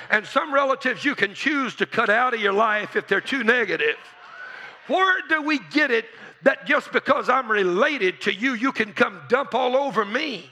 And 0.08 0.26
some 0.26 0.52
relatives 0.52 1.04
you 1.04 1.14
can 1.14 1.34
choose 1.34 1.74
to 1.76 1.84
cut 1.84 2.08
out 2.08 2.32
of 2.32 2.40
your 2.40 2.54
life 2.54 2.96
if 2.96 3.06
they're 3.06 3.20
too 3.20 3.44
negative. 3.44 3.96
Where 4.86 5.20
do 5.28 5.42
we 5.42 5.58
get 5.58 5.90
it 5.90 6.06
that 6.42 6.64
just 6.64 6.90
because 6.90 7.28
I'm 7.28 7.50
related 7.50 8.22
to 8.22 8.32
you, 8.32 8.54
you 8.54 8.72
can 8.72 8.94
come 8.94 9.20
dump 9.28 9.54
all 9.54 9.76
over 9.76 10.06
me? 10.06 10.50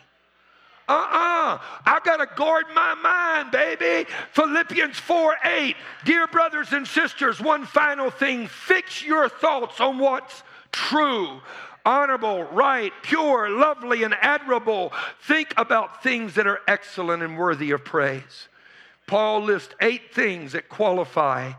Uh 0.86 0.92
uh-uh. 0.92 1.54
uh 1.54 1.58
I 1.86 2.00
got 2.04 2.18
to 2.18 2.28
guard 2.36 2.66
my 2.74 2.92
mind, 2.94 3.52
baby. 3.52 4.06
Philippians 4.32 4.98
4 4.98 5.36
8. 5.44 5.76
Dear 6.04 6.26
brothers 6.26 6.72
and 6.72 6.86
sisters, 6.86 7.40
one 7.40 7.64
final 7.64 8.10
thing 8.10 8.48
fix 8.48 9.02
your 9.02 9.30
thoughts 9.30 9.80
on 9.80 9.98
what's 9.98 10.42
true, 10.72 11.40
honorable, 11.84 12.44
right, 12.44 12.92
pure, 13.02 13.50
lovely, 13.50 14.02
and 14.02 14.14
admirable. 14.20 14.92
Think 15.22 15.54
about 15.56 16.02
things 16.02 16.34
that 16.34 16.46
are 16.46 16.60
excellent 16.66 17.22
and 17.22 17.38
worthy 17.38 17.70
of 17.70 17.84
praise. 17.84 18.48
Paul 19.06 19.42
lists 19.42 19.74
eight 19.80 20.14
things 20.14 20.52
that 20.52 20.68
qualify 20.68 21.52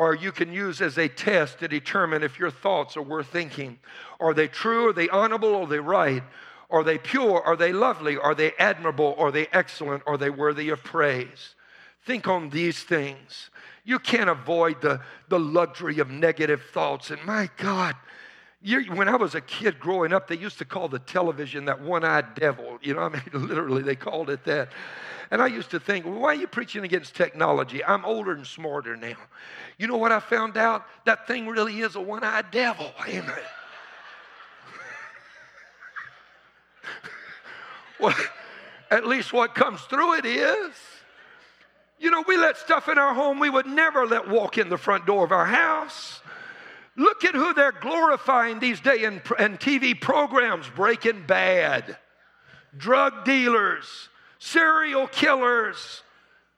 or 0.00 0.14
you 0.14 0.32
can 0.32 0.50
use 0.50 0.80
as 0.80 0.96
a 0.96 1.08
test 1.08 1.58
to 1.58 1.68
determine 1.68 2.22
if 2.22 2.38
your 2.38 2.50
thoughts 2.50 2.96
are 2.96 3.02
worth 3.02 3.26
thinking. 3.26 3.78
Are 4.18 4.32
they 4.32 4.48
true? 4.48 4.88
Are 4.88 4.92
they 4.94 5.10
honorable? 5.10 5.54
Are 5.56 5.66
they 5.66 5.78
right? 5.78 6.22
Are 6.70 6.82
they 6.82 6.96
pure? 6.96 7.42
Are 7.42 7.54
they 7.54 7.74
lovely? 7.74 8.16
Are 8.16 8.34
they 8.34 8.52
admirable? 8.58 9.14
Are 9.18 9.30
they 9.30 9.48
excellent? 9.52 10.02
Are 10.06 10.16
they 10.16 10.30
worthy 10.30 10.70
of 10.70 10.82
praise? 10.82 11.54
Think 12.06 12.28
on 12.28 12.48
these 12.48 12.82
things. 12.82 13.50
You 13.84 13.98
can't 13.98 14.30
avoid 14.30 14.80
the, 14.80 15.02
the 15.28 15.38
luxury 15.38 15.98
of 15.98 16.10
negative 16.10 16.62
thoughts. 16.72 17.10
And 17.10 17.22
my 17.26 17.50
God, 17.58 17.94
you, 18.62 18.84
when 18.92 19.08
I 19.08 19.16
was 19.16 19.34
a 19.34 19.40
kid 19.40 19.80
growing 19.80 20.12
up, 20.12 20.28
they 20.28 20.36
used 20.36 20.58
to 20.58 20.64
call 20.64 20.88
the 20.88 20.98
television 20.98 21.64
that 21.64 21.80
one 21.80 22.04
eyed 22.04 22.34
devil. 22.34 22.78
You 22.82 22.94
know, 22.94 23.00
I 23.00 23.08
mean, 23.08 23.22
literally, 23.32 23.82
they 23.82 23.96
called 23.96 24.28
it 24.28 24.44
that. 24.44 24.68
And 25.30 25.40
I 25.40 25.46
used 25.46 25.70
to 25.70 25.80
think, 25.80 26.04
well, 26.04 26.18
why 26.18 26.28
are 26.28 26.34
you 26.34 26.46
preaching 26.46 26.84
against 26.84 27.14
technology? 27.14 27.82
I'm 27.84 28.04
older 28.04 28.32
and 28.32 28.46
smarter 28.46 28.96
now. 28.96 29.16
You 29.78 29.86
know 29.86 29.96
what 29.96 30.12
I 30.12 30.20
found 30.20 30.56
out? 30.56 30.84
That 31.06 31.26
thing 31.26 31.46
really 31.46 31.80
is 31.80 31.94
a 31.96 32.00
one 32.00 32.24
eyed 32.24 32.50
devil. 32.50 32.92
Amen. 33.08 33.32
well, 37.98 38.14
at 38.90 39.06
least 39.06 39.32
what 39.32 39.54
comes 39.54 39.80
through 39.82 40.18
it 40.18 40.26
is. 40.26 40.74
You 41.98 42.10
know, 42.10 42.24
we 42.26 42.36
let 42.36 42.56
stuff 42.56 42.88
in 42.88 42.98
our 42.98 43.14
home 43.14 43.38
we 43.38 43.50
would 43.50 43.66
never 43.66 44.06
let 44.06 44.28
walk 44.28 44.58
in 44.58 44.68
the 44.68 44.78
front 44.78 45.06
door 45.06 45.24
of 45.24 45.32
our 45.32 45.46
house. 45.46 46.20
Look 47.00 47.24
at 47.24 47.34
who 47.34 47.54
they're 47.54 47.72
glorifying 47.72 48.58
these 48.58 48.78
days 48.78 49.04
in, 49.04 49.14
in 49.38 49.56
TV 49.56 49.98
programs 49.98 50.68
Breaking 50.68 51.24
Bad, 51.26 51.96
drug 52.76 53.24
dealers, 53.24 54.10
serial 54.38 55.06
killers, 55.06 56.02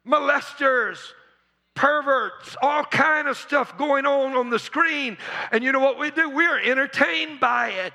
molesters, 0.05 0.99
perverts, 1.75 2.57
all 2.61 2.83
kind 2.83 3.29
of 3.29 3.37
stuff 3.37 3.79
going 3.79 4.05
on 4.05 4.33
on 4.33 4.51
the 4.51 4.59
screen. 4.59 5.17
And 5.53 5.63
you 5.63 5.71
know 5.71 5.79
what 5.79 5.97
we 5.97 6.11
do? 6.11 6.29
We're 6.29 6.59
entertained 6.59 7.39
by 7.39 7.69
it. 7.69 7.93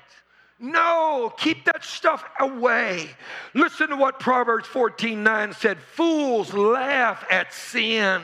No, 0.58 1.30
keep 1.36 1.66
that 1.66 1.84
stuff 1.84 2.24
away. 2.40 3.10
Listen 3.52 3.90
to 3.90 3.96
what 3.96 4.20
Proverbs 4.20 4.66
14 4.68 5.22
9 5.22 5.52
said 5.52 5.78
Fools 5.78 6.54
laugh 6.54 7.26
at 7.30 7.52
sin. 7.52 8.22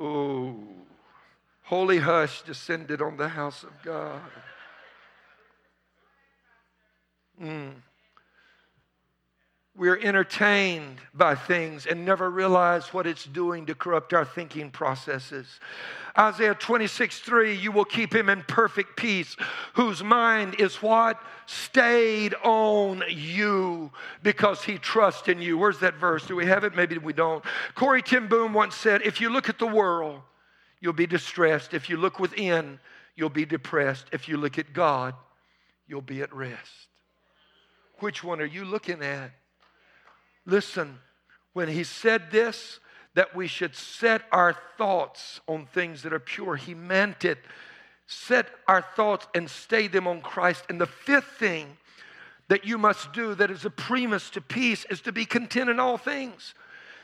Oh, 0.00 0.58
holy 1.66 1.98
hush 1.98 2.42
descended 2.42 3.02
on 3.02 3.16
the 3.16 3.28
house 3.28 3.64
of 3.64 3.70
God. 3.84 4.20
Mm. 7.42 7.72
We're 9.76 9.98
entertained 9.98 11.00
by 11.12 11.34
things 11.34 11.84
and 11.84 12.04
never 12.04 12.30
realize 12.30 12.94
what 12.94 13.06
it's 13.06 13.24
doing 13.24 13.66
to 13.66 13.74
corrupt 13.74 14.14
our 14.14 14.24
thinking 14.24 14.70
processes. 14.70 15.60
Isaiah 16.16 16.54
26, 16.54 17.18
3, 17.18 17.54
you 17.56 17.72
will 17.72 17.84
keep 17.84 18.14
him 18.14 18.28
in 18.30 18.42
perfect 18.44 18.96
peace, 18.96 19.36
whose 19.74 20.02
mind 20.02 20.54
is 20.60 20.76
what? 20.76 21.20
Stayed 21.46 22.34
on 22.42 23.02
you 23.08 23.90
because 24.22 24.62
he 24.62 24.78
trusts 24.78 25.28
in 25.28 25.42
you. 25.42 25.58
Where's 25.58 25.80
that 25.80 25.96
verse? 25.96 26.26
Do 26.26 26.36
we 26.36 26.46
have 26.46 26.64
it? 26.64 26.76
Maybe 26.76 26.96
we 26.96 27.12
don't. 27.12 27.44
Corrie 27.74 28.02
ten 28.02 28.28
Boom 28.28 28.54
once 28.54 28.76
said, 28.76 29.02
If 29.02 29.20
you 29.20 29.28
look 29.28 29.48
at 29.48 29.58
the 29.58 29.66
world, 29.66 30.22
you'll 30.80 30.92
be 30.92 31.06
distressed. 31.06 31.74
If 31.74 31.88
you 31.88 31.96
look 31.96 32.18
within, 32.18 32.78
you'll 33.14 33.28
be 33.30 33.46
depressed. 33.46 34.06
If 34.12 34.28
you 34.28 34.36
look 34.36 34.58
at 34.58 34.72
God, 34.72 35.14
you'll 35.86 36.00
be 36.00 36.22
at 36.22 36.34
rest. 36.34 36.88
Which 37.98 38.22
one 38.22 38.40
are 38.40 38.46
you 38.46 38.64
looking 38.64 39.02
at? 39.02 39.30
Listen, 40.44 40.98
when 41.52 41.68
he 41.68 41.84
said 41.84 42.30
this, 42.30 42.78
that 43.14 43.34
we 43.34 43.46
should 43.46 43.74
set 43.74 44.22
our 44.30 44.54
thoughts 44.76 45.40
on 45.48 45.64
things 45.64 46.02
that 46.02 46.12
are 46.12 46.18
pure, 46.20 46.56
he 46.56 46.74
meant 46.74 47.24
it. 47.24 47.38
Set 48.06 48.46
our 48.68 48.82
thoughts 48.94 49.26
and 49.34 49.48
stay 49.48 49.88
them 49.88 50.06
on 50.06 50.20
Christ. 50.20 50.64
And 50.68 50.78
the 50.78 50.86
fifth 50.86 51.38
thing 51.38 51.78
that 52.48 52.66
you 52.66 52.76
must 52.76 53.12
do 53.14 53.34
that 53.34 53.50
is 53.50 53.64
a 53.64 53.70
primus 53.70 54.28
to 54.30 54.42
peace 54.42 54.84
is 54.90 55.00
to 55.00 55.12
be 55.12 55.24
content 55.24 55.70
in 55.70 55.80
all 55.80 55.96
things. 55.96 56.54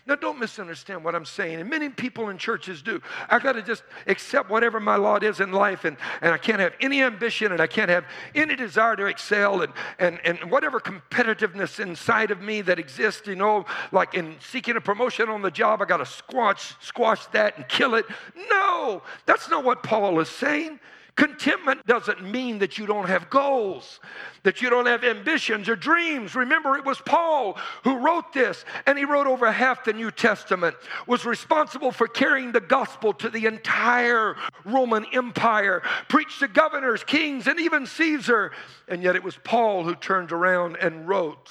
Now, 0.05 0.17
don't 0.17 0.41
misunderstand 0.41 1.05
what 1.05 1.15
I'm 1.15 1.25
saying. 1.25 1.61
And 1.61 1.71
many 1.71 1.89
people 1.89 2.29
in 2.29 2.37
churches 2.37 2.83
do. 2.83 3.01
I 3.29 3.39
got 3.39 3.53
to 3.53 3.63
just 3.63 3.85
accept 4.09 4.51
whatever 4.51 4.81
my 4.81 4.97
lot 4.97 5.23
is 5.23 5.39
in 5.39 5.53
life, 5.53 5.85
and, 5.85 5.97
and 6.21 6.35
I 6.35 6.39
can't 6.39 6.59
have 6.59 6.73
any 6.81 7.03
ambition 7.03 7.53
and 7.53 7.61
I 7.61 7.69
can't 7.69 7.89
have 7.89 8.05
any 8.35 8.57
desire 8.57 8.97
to 8.97 9.07
excel, 9.07 9.63
and, 9.63 9.73
and, 10.01 10.19
and 10.25 10.51
whatever 10.51 10.81
competitiveness 10.81 11.79
inside 11.79 12.33
of 12.33 12.41
me 12.41 12.63
that 12.63 12.81
exists, 12.81 13.29
you 13.29 13.37
know, 13.37 13.65
like 13.93 14.15
in 14.15 14.35
seeking 14.41 14.77
a 14.77 14.81
promotion 14.81 15.29
on 15.29 15.41
the 15.41 15.53
job, 15.53 15.81
I 15.81 15.85
got 15.85 15.99
to 15.99 16.07
squash, 16.07 16.75
squash 16.81 17.27
that 17.27 17.57
and 17.57 17.69
kill 17.69 17.95
it. 17.95 18.05
No, 18.51 19.03
that's 19.25 19.49
not 19.49 19.65
what 19.65 19.85
Paul 19.85 20.19
is 20.19 20.29
saying. 20.29 20.81
Contentment 21.15 21.87
doesn't 21.87 22.23
mean 22.23 22.59
that 22.61 22.79
you 22.79 22.87
don't 22.87 23.09
have 23.09 23.29
goals, 23.29 24.01
that 24.45 24.63
you 24.63 24.71
don't 24.71 24.87
have 24.87 25.05
ambitions 25.05 25.69
or 25.69 25.77
dreams. 25.77 26.35
Remember, 26.35 26.77
it 26.77 26.87
was 26.87 27.01
Paul 27.01 27.59
who 27.85 27.99
wrote 27.99 28.33
this, 28.33 28.65
and 28.87 28.97
he 28.97 29.05
wrote 29.05 29.27
over 29.27 29.53
half 29.53 29.85
the 29.85 29.93
New 29.93 30.11
Testament, 30.11 30.75
was 31.07 31.27
responsible 31.27 31.93
for 31.93 32.09
carrying 32.09 32.53
the 32.53 32.61
gospel 32.61 33.13
to 33.15 33.29
the 33.29 33.45
entire 33.45 34.37
Roman 34.65 35.05
Empire, 35.13 35.83
preached 36.09 36.41
to 36.41 36.49
governors, 36.49 37.05
kings, 37.05 37.47
and 37.47 37.61
even 37.61 37.87
Caesar. 37.87 38.53
And 38.89 39.03
yet 39.03 39.15
it 39.15 39.23
was 39.23 39.37
Paul 39.45 39.85
who 39.85 39.95
turned 39.95 40.33
around 40.33 40.77
and 40.77 41.07
wrote 41.07 41.51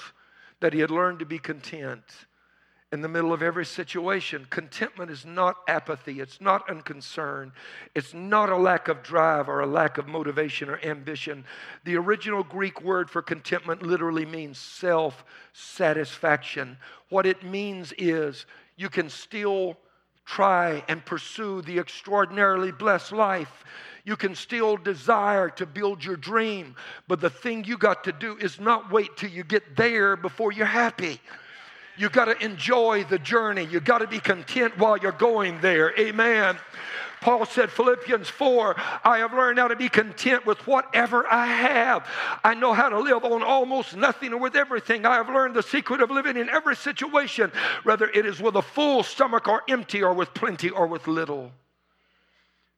that 0.58 0.72
he 0.72 0.80
had 0.80 0.90
learned 0.90 1.20
to 1.20 1.26
be 1.26 1.38
content 1.38 2.02
in 2.92 3.00
the 3.00 3.08
middle 3.08 3.32
of 3.32 3.42
every 3.42 3.64
situation. 3.64 4.46
Contentment 4.50 5.10
is 5.10 5.24
not 5.24 5.56
apathy, 5.66 6.20
it's 6.20 6.40
not 6.42 6.68
unconcern, 6.68 7.52
it's 7.94 8.12
not 8.12 8.50
a 8.50 8.56
lack 8.56 8.88
of 8.88 9.02
drive 9.02 9.48
or 9.48 9.60
a 9.60 9.66
lack 9.66 9.96
of 9.96 10.06
motivation 10.06 10.68
or 10.68 10.78
ambition. 10.84 11.44
The 11.84 11.96
original 11.96 12.44
Greek 12.44 12.82
word 12.82 13.08
for 13.08 13.22
contentment 13.22 13.82
literally 13.82 14.26
means 14.26 14.58
self 14.58 15.24
satisfaction. 15.54 16.76
What 17.08 17.24
it 17.24 17.42
means 17.42 17.94
is 17.96 18.44
you 18.76 18.90
can 18.90 19.08
still 19.08 19.78
try 20.26 20.84
and 20.86 21.04
pursue 21.04 21.62
the 21.62 21.78
extraordinarily 21.78 22.72
blessed 22.72 23.12
life. 23.12 23.64
You 24.04 24.16
can 24.16 24.34
still 24.34 24.76
desire 24.76 25.48
to 25.50 25.64
build 25.64 26.04
your 26.04 26.16
dream, 26.16 26.76
but 27.08 27.20
the 27.20 27.30
thing 27.30 27.64
you 27.64 27.78
got 27.78 28.04
to 28.04 28.12
do 28.12 28.36
is 28.36 28.60
not 28.60 28.92
wait 28.92 29.16
till 29.16 29.30
you 29.30 29.44
get 29.44 29.76
there 29.76 30.16
before 30.16 30.52
you're 30.52 30.66
happy. 30.66 31.20
You 31.96 32.08
got 32.08 32.26
to 32.26 32.44
enjoy 32.44 33.04
the 33.04 33.18
journey. 33.18 33.64
You 33.64 33.80
got 33.80 33.98
to 33.98 34.06
be 34.06 34.18
content 34.18 34.78
while 34.78 34.96
you're 34.96 35.12
going 35.12 35.60
there. 35.60 35.98
Amen. 35.98 36.58
Paul 37.22 37.46
said, 37.46 37.70
Philippians 37.70 38.28
4, 38.28 38.74
I 39.04 39.18
have 39.18 39.32
learned 39.32 39.60
how 39.60 39.68
to 39.68 39.76
be 39.76 39.88
content 39.88 40.44
with 40.44 40.66
whatever 40.66 41.24
I 41.32 41.46
have. 41.46 42.06
I 42.42 42.54
know 42.54 42.72
how 42.72 42.88
to 42.88 42.98
live 42.98 43.24
on 43.24 43.44
almost 43.44 43.96
nothing 43.96 44.32
or 44.32 44.38
with 44.38 44.56
everything. 44.56 45.06
I 45.06 45.14
have 45.14 45.28
learned 45.28 45.54
the 45.54 45.62
secret 45.62 46.02
of 46.02 46.10
living 46.10 46.36
in 46.36 46.50
every 46.50 46.74
situation, 46.74 47.52
whether 47.84 48.10
it 48.10 48.26
is 48.26 48.40
with 48.40 48.56
a 48.56 48.62
full 48.62 49.04
stomach 49.04 49.46
or 49.46 49.62
empty, 49.68 50.02
or 50.02 50.12
with 50.12 50.34
plenty 50.34 50.68
or 50.68 50.88
with 50.88 51.06
little. 51.06 51.52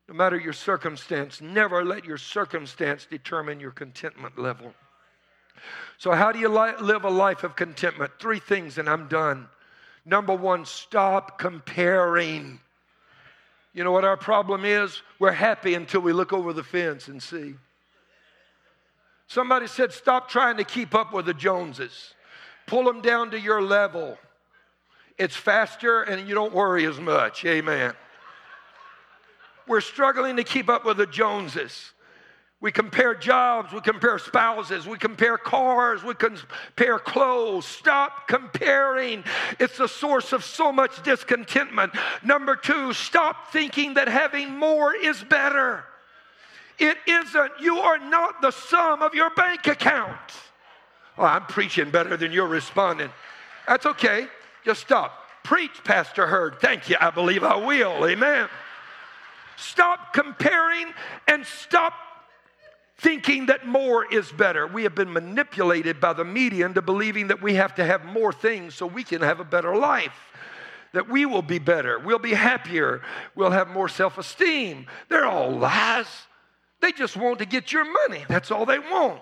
No 0.08 0.14
matter 0.14 0.38
your 0.38 0.52
circumstance, 0.52 1.40
never 1.40 1.82
let 1.82 2.04
your 2.04 2.18
circumstance 2.18 3.06
determine 3.06 3.60
your 3.60 3.70
contentment 3.70 4.38
level. 4.38 4.74
So, 5.98 6.12
how 6.12 6.32
do 6.32 6.38
you 6.38 6.48
li- 6.48 6.76
live 6.80 7.04
a 7.04 7.10
life 7.10 7.44
of 7.44 7.56
contentment? 7.56 8.12
Three 8.18 8.40
things, 8.40 8.78
and 8.78 8.88
I'm 8.88 9.08
done. 9.08 9.48
Number 10.04 10.34
one, 10.34 10.64
stop 10.64 11.38
comparing. 11.38 12.60
You 13.72 13.84
know 13.84 13.92
what 13.92 14.04
our 14.04 14.16
problem 14.16 14.64
is? 14.64 15.02
We're 15.18 15.32
happy 15.32 15.74
until 15.74 16.00
we 16.00 16.12
look 16.12 16.32
over 16.32 16.52
the 16.52 16.62
fence 16.62 17.08
and 17.08 17.22
see. 17.22 17.54
Somebody 19.26 19.66
said, 19.66 19.92
Stop 19.92 20.28
trying 20.28 20.58
to 20.58 20.64
keep 20.64 20.94
up 20.94 21.12
with 21.12 21.26
the 21.26 21.34
Joneses, 21.34 22.14
pull 22.66 22.84
them 22.84 23.00
down 23.00 23.30
to 23.32 23.40
your 23.40 23.62
level. 23.62 24.18
It's 25.16 25.36
faster 25.36 26.02
and 26.02 26.28
you 26.28 26.34
don't 26.34 26.52
worry 26.52 26.86
as 26.86 26.98
much. 26.98 27.44
Amen. 27.44 27.94
We're 29.66 29.80
struggling 29.80 30.36
to 30.36 30.44
keep 30.44 30.68
up 30.68 30.84
with 30.84 30.96
the 30.96 31.06
Joneses. 31.06 31.92
We 32.64 32.72
compare 32.72 33.14
jobs, 33.14 33.74
we 33.74 33.82
compare 33.82 34.18
spouses, 34.18 34.86
we 34.86 34.96
compare 34.96 35.36
cars, 35.36 36.02
we 36.02 36.14
compare 36.14 36.98
clothes. 36.98 37.66
Stop 37.66 38.26
comparing. 38.26 39.22
It's 39.60 39.76
the 39.76 39.86
source 39.86 40.32
of 40.32 40.42
so 40.42 40.72
much 40.72 41.02
discontentment. 41.02 41.92
Number 42.22 42.56
two, 42.56 42.94
stop 42.94 43.52
thinking 43.52 43.92
that 43.94 44.08
having 44.08 44.56
more 44.56 44.94
is 44.94 45.22
better. 45.24 45.84
It 46.78 46.96
isn't. 47.06 47.52
You 47.60 47.80
are 47.80 47.98
not 47.98 48.40
the 48.40 48.50
sum 48.50 49.02
of 49.02 49.12
your 49.12 49.28
bank 49.34 49.66
account. 49.66 50.16
Oh, 51.18 51.24
I'm 51.24 51.44
preaching 51.44 51.90
better 51.90 52.16
than 52.16 52.32
you're 52.32 52.48
responding. 52.48 53.10
That's 53.68 53.84
okay. 53.84 54.26
Just 54.64 54.80
stop. 54.80 55.12
Preach, 55.42 55.84
Pastor 55.84 56.26
Heard. 56.26 56.60
Thank 56.62 56.88
you. 56.88 56.96
I 56.98 57.10
believe 57.10 57.44
I 57.44 57.56
will. 57.56 58.06
Amen. 58.06 58.48
Stop 59.58 60.14
comparing 60.14 60.94
and 61.28 61.44
stop 61.44 61.92
thinking 62.98 63.46
that 63.46 63.66
more 63.66 64.06
is 64.12 64.30
better. 64.32 64.66
We 64.66 64.84
have 64.84 64.94
been 64.94 65.12
manipulated 65.12 66.00
by 66.00 66.12
the 66.12 66.24
media 66.24 66.66
into 66.66 66.82
believing 66.82 67.28
that 67.28 67.42
we 67.42 67.54
have 67.54 67.74
to 67.76 67.84
have 67.84 68.04
more 68.04 68.32
things 68.32 68.74
so 68.74 68.86
we 68.86 69.04
can 69.04 69.20
have 69.20 69.40
a 69.40 69.44
better 69.44 69.76
life. 69.76 70.16
That 70.92 71.08
we 71.08 71.26
will 71.26 71.42
be 71.42 71.58
better, 71.58 71.98
we'll 71.98 72.20
be 72.20 72.34
happier, 72.34 73.02
we'll 73.34 73.50
have 73.50 73.68
more 73.68 73.88
self 73.88 74.16
esteem. 74.16 74.86
They're 75.08 75.26
all 75.26 75.50
lies. 75.50 76.06
They 76.80 76.92
just 76.92 77.16
want 77.16 77.40
to 77.40 77.46
get 77.46 77.72
your 77.72 77.84
money. 77.84 78.24
That's 78.28 78.50
all 78.50 78.64
they 78.64 78.78
want. 78.78 79.20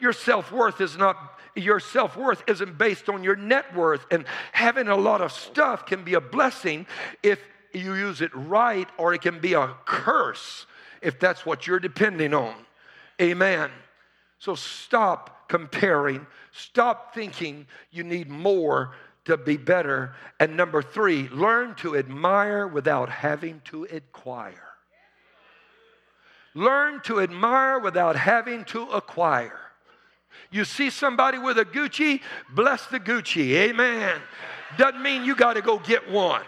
Your 0.00 0.12
self 0.12 0.50
worth 0.50 0.80
is 0.80 0.96
not, 0.96 1.40
your 1.54 1.78
self 1.78 2.16
worth 2.16 2.42
isn't 2.48 2.76
based 2.76 3.08
on 3.08 3.22
your 3.22 3.36
net 3.36 3.72
worth. 3.76 4.04
And 4.10 4.24
having 4.50 4.88
a 4.88 4.96
lot 4.96 5.20
of 5.20 5.30
stuff 5.30 5.86
can 5.86 6.02
be 6.02 6.14
a 6.14 6.20
blessing 6.20 6.86
if 7.22 7.38
you 7.72 7.94
use 7.94 8.20
it 8.20 8.30
right, 8.34 8.88
or 8.98 9.14
it 9.14 9.22
can 9.22 9.38
be 9.38 9.54
a 9.54 9.74
curse 9.84 10.66
if 11.00 11.20
that's 11.20 11.46
what 11.46 11.68
you're 11.68 11.78
depending 11.78 12.34
on. 12.34 12.54
Amen. 13.20 13.70
So 14.38 14.54
stop 14.54 15.48
comparing, 15.48 16.26
stop 16.50 17.14
thinking 17.14 17.66
you 17.90 18.02
need 18.02 18.28
more 18.28 18.94
to 19.24 19.36
be 19.36 19.56
better. 19.56 20.14
And 20.40 20.56
number 20.56 20.82
three, 20.82 21.28
learn 21.28 21.74
to 21.76 21.96
admire 21.96 22.66
without 22.66 23.08
having 23.08 23.60
to 23.66 23.84
acquire. 23.84 24.72
Learn 26.54 27.00
to 27.02 27.20
admire 27.20 27.78
without 27.78 28.16
having 28.16 28.64
to 28.66 28.82
acquire. 28.90 29.58
You 30.50 30.64
see 30.64 30.90
somebody 30.90 31.38
with 31.38 31.58
a 31.58 31.64
Gucci, 31.64 32.20
bless 32.50 32.86
the 32.86 33.00
Gucci. 33.00 33.52
Amen. 33.52 34.20
Doesn't 34.76 35.02
mean 35.02 35.24
you 35.24 35.34
got 35.34 35.54
to 35.54 35.62
go 35.62 35.78
get 35.78 36.10
one. 36.10 36.42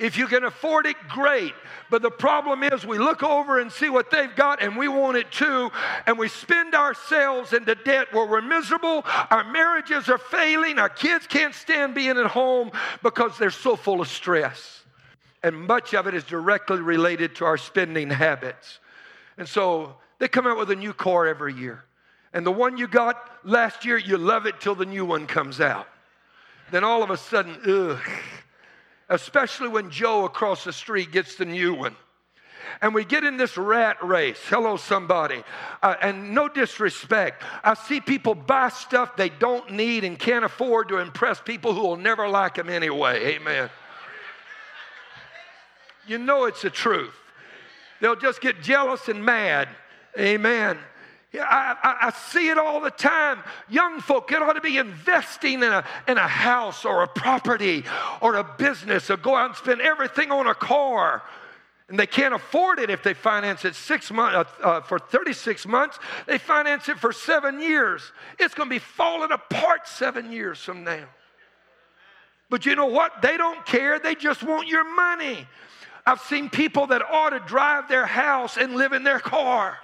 If 0.00 0.16
you 0.16 0.26
can 0.26 0.44
afford 0.44 0.86
it, 0.86 0.96
great. 1.10 1.52
But 1.90 2.00
the 2.00 2.10
problem 2.10 2.62
is, 2.62 2.86
we 2.86 2.98
look 2.98 3.22
over 3.22 3.60
and 3.60 3.70
see 3.70 3.90
what 3.90 4.10
they've 4.10 4.34
got 4.34 4.62
and 4.62 4.74
we 4.74 4.88
want 4.88 5.18
it 5.18 5.30
too, 5.30 5.70
and 6.06 6.18
we 6.18 6.28
spend 6.28 6.74
ourselves 6.74 7.52
into 7.52 7.74
debt 7.74 8.12
where 8.12 8.24
we're 8.24 8.40
miserable, 8.40 9.04
our 9.30 9.44
marriages 9.52 10.08
are 10.08 10.16
failing, 10.16 10.78
our 10.78 10.88
kids 10.88 11.26
can't 11.26 11.54
stand 11.54 11.94
being 11.94 12.16
at 12.16 12.26
home 12.26 12.70
because 13.02 13.36
they're 13.36 13.50
so 13.50 13.76
full 13.76 14.00
of 14.00 14.08
stress. 14.08 14.84
And 15.42 15.54
much 15.54 15.92
of 15.92 16.06
it 16.06 16.14
is 16.14 16.24
directly 16.24 16.80
related 16.80 17.34
to 17.36 17.44
our 17.44 17.58
spending 17.58 18.08
habits. 18.08 18.78
And 19.36 19.46
so 19.46 19.96
they 20.18 20.28
come 20.28 20.46
out 20.46 20.58
with 20.58 20.70
a 20.70 20.76
new 20.76 20.94
car 20.94 21.26
every 21.26 21.54
year. 21.54 21.84
And 22.32 22.46
the 22.46 22.50
one 22.50 22.78
you 22.78 22.88
got 22.88 23.16
last 23.44 23.84
year, 23.84 23.98
you 23.98 24.16
love 24.16 24.46
it 24.46 24.60
till 24.60 24.74
the 24.74 24.86
new 24.86 25.04
one 25.04 25.26
comes 25.26 25.60
out. 25.60 25.88
Then 26.70 26.84
all 26.84 27.02
of 27.02 27.10
a 27.10 27.16
sudden, 27.18 27.58
ugh. 27.66 27.98
Especially 29.10 29.68
when 29.68 29.90
Joe 29.90 30.24
across 30.24 30.64
the 30.64 30.72
street 30.72 31.12
gets 31.12 31.34
the 31.34 31.44
new 31.44 31.74
one. 31.74 31.96
And 32.80 32.94
we 32.94 33.04
get 33.04 33.24
in 33.24 33.36
this 33.36 33.56
rat 33.56 34.02
race. 34.02 34.38
Hello, 34.44 34.76
somebody. 34.76 35.42
Uh, 35.82 35.96
and 36.00 36.34
no 36.34 36.48
disrespect. 36.48 37.42
I 37.62 37.74
see 37.74 38.00
people 38.00 38.34
buy 38.34 38.68
stuff 38.68 39.16
they 39.16 39.28
don't 39.28 39.72
need 39.72 40.04
and 40.04 40.18
can't 40.18 40.44
afford 40.44 40.88
to 40.88 40.98
impress 40.98 41.40
people 41.40 41.74
who 41.74 41.82
will 41.82 41.96
never 41.96 42.28
like 42.28 42.54
them 42.54 42.70
anyway. 42.70 43.34
Amen. 43.34 43.68
You 46.06 46.18
know 46.18 46.44
it's 46.44 46.62
the 46.62 46.70
truth. 46.70 47.14
They'll 48.00 48.16
just 48.16 48.40
get 48.40 48.62
jealous 48.62 49.08
and 49.08 49.24
mad. 49.24 49.68
Amen. 50.18 50.78
I, 51.34 51.76
I, 51.82 52.06
I, 52.08 52.10
see 52.10 52.48
it 52.48 52.58
all 52.58 52.80
the 52.80 52.90
time. 52.90 53.38
Young 53.68 54.00
folk, 54.00 54.32
it 54.32 54.42
ought 54.42 54.54
to 54.54 54.60
be 54.60 54.78
investing 54.78 55.62
in 55.62 55.72
a, 55.72 55.84
in 56.08 56.18
a 56.18 56.26
house 56.26 56.84
or 56.84 57.04
a 57.04 57.08
property 57.08 57.84
or 58.20 58.34
a 58.34 58.44
business 58.44 59.10
or 59.10 59.16
go 59.16 59.36
out 59.36 59.50
and 59.50 59.56
spend 59.56 59.80
everything 59.80 60.32
on 60.32 60.48
a 60.48 60.54
car. 60.54 61.22
And 61.88 61.98
they 61.98 62.06
can't 62.06 62.34
afford 62.34 62.80
it 62.80 62.90
if 62.90 63.02
they 63.04 63.14
finance 63.14 63.64
it 63.64 63.76
six 63.76 64.10
months, 64.10 64.50
uh, 64.62 64.66
uh, 64.66 64.80
for 64.80 64.98
36 64.98 65.66
months. 65.66 65.98
They 66.26 66.38
finance 66.38 66.88
it 66.88 66.98
for 66.98 67.12
seven 67.12 67.60
years. 67.60 68.12
It's 68.38 68.54
going 68.54 68.68
to 68.68 68.74
be 68.74 68.80
falling 68.80 69.30
apart 69.30 69.86
seven 69.86 70.32
years 70.32 70.58
from 70.58 70.82
now. 70.82 71.04
But 72.48 72.66
you 72.66 72.74
know 72.74 72.86
what? 72.86 73.22
They 73.22 73.36
don't 73.36 73.64
care. 73.66 74.00
They 74.00 74.16
just 74.16 74.42
want 74.42 74.66
your 74.66 74.84
money. 74.94 75.46
I've 76.04 76.20
seen 76.20 76.50
people 76.50 76.88
that 76.88 77.02
ought 77.02 77.30
to 77.30 77.40
drive 77.40 77.88
their 77.88 78.06
house 78.06 78.56
and 78.56 78.74
live 78.74 78.92
in 78.92 79.04
their 79.04 79.20
car. 79.20 79.78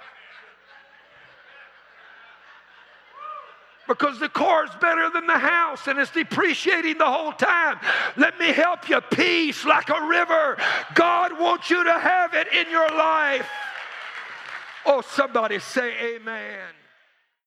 Because 3.87 4.19
the 4.19 4.29
car 4.29 4.65
is 4.65 4.71
better 4.81 5.09
than 5.09 5.27
the 5.27 5.37
house 5.37 5.87
and 5.87 5.97
it's 5.97 6.11
depreciating 6.11 6.97
the 6.97 7.05
whole 7.05 7.31
time. 7.31 7.79
Let 8.17 8.37
me 8.37 8.47
help 8.47 8.89
you. 8.89 8.99
Peace 8.99 9.65
like 9.65 9.89
a 9.89 10.07
river. 10.07 10.57
God 10.93 11.39
wants 11.39 11.69
you 11.69 11.83
to 11.83 11.93
have 11.93 12.33
it 12.33 12.47
in 12.53 12.69
your 12.69 12.89
life. 12.89 13.47
Oh, 14.85 15.01
somebody 15.01 15.59
say 15.59 16.15
amen. 16.15 16.67